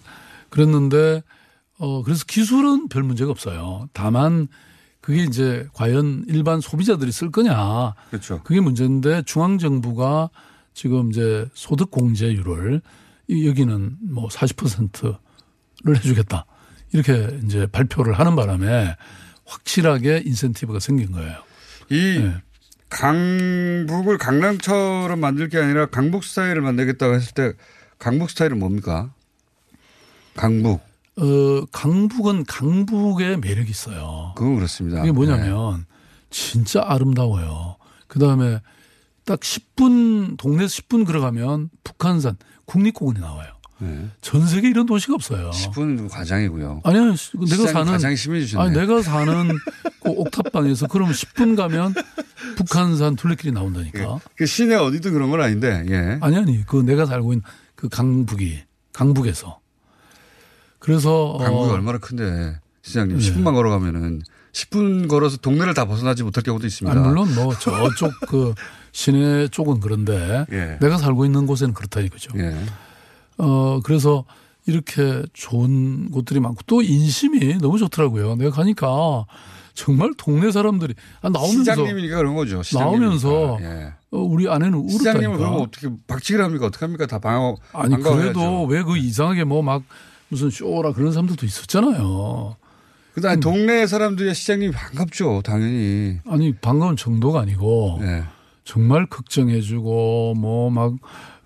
그랬는데 0.57 1.23
어 1.79 2.03
그래서 2.03 2.25
기술은 2.27 2.89
별 2.89 3.03
문제가 3.03 3.31
없어요. 3.31 3.89
다만 3.93 4.49
그게 5.03 5.23
이제 5.23 5.69
과연 5.75 6.25
일반 6.29 6.61
소비자들이 6.63 7.13
쓸 7.13 7.31
거냐 7.31 7.95
그렇죠. 8.11 8.43
그게 8.43 8.61
문제인데 8.61 9.23
중앙 9.27 9.59
정부가 9.59 10.31
지금 10.73 11.11
이제 11.11 11.47
소득 11.55 11.91
공제율을 11.91 12.81
이- 13.29 13.47
여기는 13.47 13.97
뭐 14.11 14.29
40%를 14.29 15.97
해주겠다 15.97 16.47
이렇게 16.93 17.39
이제 17.45 17.67
발표를 17.67 18.15
하는 18.19 18.35
바람에 18.35 18.97
확실하게 19.45 20.23
인센티브가 20.25 20.81
생긴 20.81 21.13
거예요. 21.13 21.37
이 21.91 22.19
네. 22.19 22.35
강북을 22.89 24.17
강남처럼 24.19 25.21
만들 25.21 25.49
게 25.49 25.59
아니라 25.59 25.87
강북 25.87 26.25
스타일을 26.25 26.63
만들겠다고 26.63 27.15
했을 27.15 27.35
때 27.35 27.53
강북 27.99 28.31
스타일은 28.31 28.59
뭡니까? 28.59 29.13
강북. 30.37 30.81
어, 31.19 31.65
강북은 31.73 32.45
강북의 32.45 33.39
매력이 33.39 33.71
있어요. 33.71 34.33
그건 34.37 34.57
그렇습니다. 34.57 35.01
그게 35.01 35.13
뭐냐면 35.13 35.87
진짜 36.31 36.83
아름다워요. 36.85 37.77
그 38.07 38.19
다음에 38.19 38.61
딱 39.25 39.41
10분, 39.41 40.37
동네에서 40.37 40.83
10분 40.83 41.07
걸어가면 41.07 41.71
북한산 41.85 42.37
국립공원이 42.67 43.21
나와요. 43.21 43.53
네. 43.79 44.09
전 44.23 44.47
세계 44.47 44.69
이런 44.71 44.87
도시가 44.87 45.15
없어요. 45.15 45.51
10분은 45.51 45.99
좀 45.99 46.09
과장이고요. 46.09 46.81
아니, 46.85 46.99
아니, 46.99 47.15
내가 47.51 47.67
사는. 47.67 47.93
가장 47.93 48.15
심해지셨네. 48.17 48.65
아니, 48.65 48.75
내가 48.79 49.03
사는 49.03 49.49
그 50.03 50.11
옥탑방에서 50.11 50.87
그러면 50.89 51.13
10분 51.15 51.57
가면 51.57 51.95
북한산 52.57 53.17
둘레길이 53.17 53.53
나온다니까. 53.53 54.19
그 54.35 54.47
시내 54.47 54.77
어디도 54.77 55.13
그런 55.13 55.31
건 55.31 55.43
아닌데, 55.43 55.85
예. 55.89 56.19
아니, 56.23 56.37
아니, 56.37 56.65
그 56.65 56.77
내가 56.77 57.05
살고 57.05 57.35
있는 57.35 57.43
그 57.75 57.89
강북이, 57.91 58.63
강북에서. 58.93 59.61
그래서. 60.79 61.37
강북이 61.39 61.71
어, 61.71 61.73
얼마나 61.75 61.99
큰데, 61.99 62.59
시장님. 62.83 63.19
네. 63.19 63.23
10분만 63.31 63.55
걸어가면은 63.55 64.23
10분 64.53 65.09
걸어서 65.09 65.37
동네를 65.37 65.75
다 65.75 65.85
벗어나지 65.87 66.23
못할 66.23 66.43
경우도 66.43 66.67
있습니다. 66.67 66.99
아니, 66.99 67.07
물론 67.09 67.35
뭐 67.35 67.53
저쪽 67.59 68.11
그 68.29 68.55
시내 68.93 69.49
쪽은 69.49 69.81
그런데 69.81 70.47
예. 70.51 70.79
내가 70.81 70.97
살고 70.97 71.27
있는 71.27 71.47
곳에는 71.47 71.75
그렇다니까죠. 71.75 72.31
예. 72.39 72.57
어, 73.39 73.81
그래서 73.85 74.25
이렇게 74.67 75.23
좋은 75.35 76.11
곳들이 76.11 76.41
많고 76.41 76.61
또 76.67 76.81
인심이 76.81 77.59
너무 77.59 77.79
좋더라고요. 77.79 78.37
내가 78.37 78.51
가니까 78.51 79.27
정말 79.75 80.13
동네 80.17 80.51
사람들이 80.51 80.95
아, 81.21 81.29
나오면서 81.29 81.59
시장님이니까 81.73 82.17
그런 82.17 82.35
거죠. 82.35 82.63
시장님이니까. 82.63 83.29
나오면서 83.29 83.59
예. 83.61 83.93
어, 84.13 84.19
우리 84.21 84.49
아내는 84.49 84.73
울었다니까. 84.79 84.99
시장님은 84.99 85.37
그러면 85.37 85.61
어떻게 85.61 85.89
박치기를 86.07 86.43
합니까? 86.43 86.67
어떻게 86.67 86.85
합니까? 86.87 87.07
다 87.07 87.19
방어. 87.19 87.57
아니. 87.75 87.95
그래도 88.03 88.65
왜 88.65 88.83
그 88.83 88.97
이상하게 88.97 89.45
뭐막 89.45 89.83
무슨 90.29 90.51
쇼라 90.51 90.93
그런 90.93 91.13
사람들도 91.13 91.45
있었잖아요. 91.47 92.57
근데 93.15 93.29
아니, 93.29 93.41
동네 93.41 93.87
사람들이 93.87 94.35
시장님이 94.35 94.73
반갑죠. 94.73 95.43
당연히. 95.43 96.19
아니 96.29 96.53
반가운 96.55 96.97
정도가 96.97 97.41
아니고 97.41 98.01
예. 98.03 98.25
정말 98.65 99.07
걱정해주고 99.07 100.35
뭐 100.37 100.71
막 100.71 100.95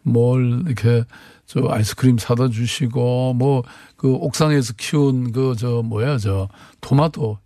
뭘 0.03 0.63
이렇게 0.67 1.05
저 1.47 1.61
아이스크림 1.69 2.17
사다 2.19 2.49
주시고 2.49 3.35
뭐 3.35 3.63
그 3.97 4.11
옥상에서 4.15 4.73
키운 4.79 5.31
그 5.33 5.55
저 5.59 5.83
뭐야 5.83 6.17
저 6.17 6.49
토마토 6.81 7.39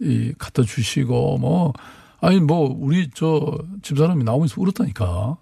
이 0.00 0.32
갖다 0.38 0.62
주시고 0.62 1.38
뭐 1.38 1.72
아니 2.20 2.38
뭐 2.38 2.72
우리 2.78 3.10
저 3.12 3.58
집사람이 3.82 4.22
나오면서 4.22 4.60
울었다니까 4.60 5.36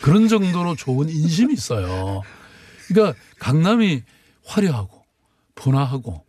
그런 0.00 0.26
정도로 0.26 0.74
좋은 0.74 1.08
인심이 1.08 1.54
있어요. 1.54 2.22
그러니까 2.88 3.16
강남이 3.38 4.02
화려하고 4.52 5.02
번화하고 5.54 6.24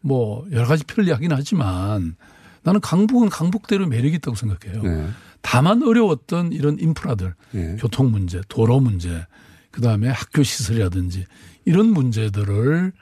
뭐 0.00 0.46
여러 0.52 0.66
가지 0.66 0.84
편리하긴 0.84 1.32
하지만 1.32 2.16
나는 2.62 2.80
강북은 2.80 3.28
강북대로 3.28 3.86
매력이 3.86 4.16
있다고 4.16 4.36
생각해요. 4.36 4.82
네. 4.82 5.08
다만 5.42 5.82
어려웠던 5.82 6.52
이런 6.52 6.78
인프라들, 6.78 7.34
네. 7.50 7.76
교통 7.78 8.10
문제, 8.10 8.40
도로 8.48 8.80
문제, 8.80 9.26
그 9.70 9.82
다음에 9.82 10.08
학교 10.08 10.42
시설이라든지 10.42 11.26
이런 11.66 11.88
문제들을 11.88 12.92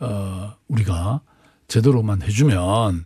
어 0.00 0.54
우리가 0.68 1.22
제대로만 1.68 2.22
해주면 2.22 3.04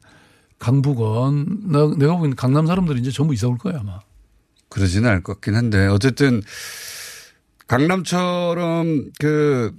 강북은 0.59 1.71
나, 1.71 1.95
내가 1.97 2.17
보기엔 2.17 2.37
강남 2.37 2.67
사람들이 2.67 3.01
이제 3.01 3.11
전부 3.11 3.35
이사 3.35 3.49
올 3.49 3.59
거야 3.59 3.79
아마. 3.81 4.01
그러지는 4.69 5.09
않을 5.11 5.23
것 5.23 5.35
같긴 5.35 5.55
한데 5.55 5.87
어쨌든 5.87 6.43
강남처럼 7.67 9.11
그 9.19 9.75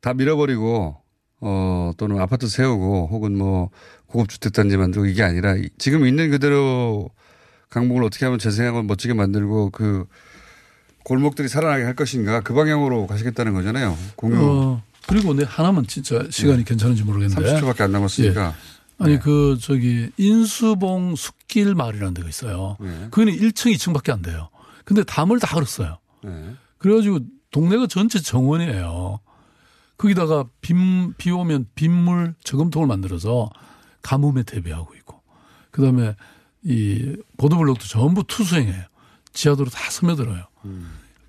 다 0.00 0.14
밀어버리고 0.14 0.96
어 1.42 1.92
또는 1.96 2.20
아파트 2.20 2.48
세우고 2.48 3.08
혹은 3.10 3.36
뭐 3.36 3.70
고급 4.06 4.28
주택 4.28 4.52
단지 4.52 4.76
만들고 4.76 5.06
이게 5.06 5.22
아니라 5.22 5.56
이- 5.56 5.70
지금 5.78 6.06
있는 6.06 6.30
그대로 6.30 7.10
강북을 7.70 8.02
어떻게 8.04 8.24
하면 8.26 8.38
재생하고 8.38 8.82
멋지게 8.82 9.14
만들고 9.14 9.70
그 9.70 10.06
골목들이 11.04 11.48
살아나게 11.48 11.84
할 11.84 11.94
것인가 11.94 12.40
그 12.40 12.52
방향으로 12.52 13.06
가시겠다는 13.06 13.54
거잖아요. 13.54 13.96
공유 14.16 14.36
어, 14.38 14.82
그리고 15.06 15.32
내 15.34 15.44
하나만 15.46 15.86
진짜 15.86 16.22
시간이 16.30 16.64
괜찮은지 16.64 17.04
모르겠는데. 17.04 17.42
30초밖에 17.60 17.80
안 17.82 17.92
남았으니까. 17.92 18.48
예. 18.48 19.04
아니 19.04 19.18
그 19.18 19.56
저기 19.58 20.10
인수봉 20.18 21.14
숲길 21.16 21.74
마을이라는 21.74 22.12
데가 22.12 22.28
있어요. 22.28 22.76
네. 22.80 23.08
거기는 23.10 23.32
1층, 23.38 23.72
2층밖에 23.74 24.12
안 24.12 24.20
돼요. 24.20 24.50
근데 24.84 25.02
담을 25.04 25.40
다 25.40 25.54
걸었어요. 25.54 25.96
네. 26.22 26.30
그래가지고 26.76 27.20
동네가 27.50 27.86
전체 27.86 28.20
정원이에요. 28.20 29.20
거기다가 30.00 30.46
빗, 30.62 30.74
비 31.18 31.30
오면 31.30 31.66
빗물 31.74 32.34
저금통을 32.42 32.88
만들어서 32.88 33.50
가뭄에 34.00 34.44
대비하고 34.44 34.94
있고. 34.94 35.20
그 35.70 35.82
다음에 35.82 36.16
이 36.62 37.16
보도블록도 37.36 37.86
전부 37.86 38.24
투수행해요. 38.26 38.84
지하도로 39.34 39.68
다 39.68 39.90
스며들어요. 39.90 40.46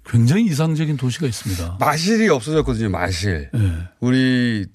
굉장히 0.05 0.45
이상적인 0.45 0.95
도시가 0.95 1.28
있습니다. 1.28 1.78
마실이 1.82 2.30
없어졌거든요. 2.30 2.89
마실. 2.89 3.49
예. 3.53 3.89
우리 3.99 4.65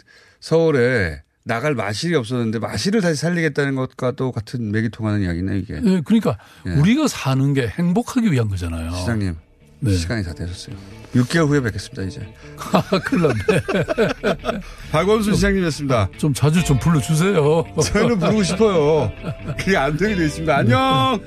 서울에 0.40 1.22
나갈 1.44 1.74
마실이 1.74 2.14
없었는데 2.16 2.58
마실을 2.58 3.00
다시 3.00 3.20
살리겠다는 3.20 3.76
것과 3.76 4.12
또 4.12 4.30
같은 4.30 4.70
맥이 4.72 4.90
통하는 4.90 5.22
이야기네 5.22 5.58
이게. 5.58 5.74
예, 5.82 6.00
그러니까 6.04 6.38
예. 6.66 6.70
우리가 6.72 7.08
사는 7.08 7.54
게 7.54 7.66
행복하기 7.66 8.30
위한 8.30 8.48
거잖아요. 8.48 8.92
시장님 8.92 9.36
네. 9.80 9.94
시간이 9.94 10.24
다 10.24 10.32
되셨어요. 10.32 10.76
6개월 11.14 11.48
후에 11.48 11.60
뵙겠습니다 11.60 12.02
이제. 12.02 12.20
큰일 13.04 13.22
났네. 13.28 14.60
박원순 14.92 15.34
시장님이었습니다. 15.34 16.10
좀 16.18 16.34
자주 16.34 16.64
좀 16.64 16.78
불러주세요. 16.78 17.64
저희는 17.82 18.18
부르고 18.18 18.42
싶어요. 18.42 19.12
그게 19.58 19.76
안 19.76 19.96
되게 19.96 20.14
돼 20.14 20.24
있습니다. 20.26 20.56
안녕. 20.56 21.20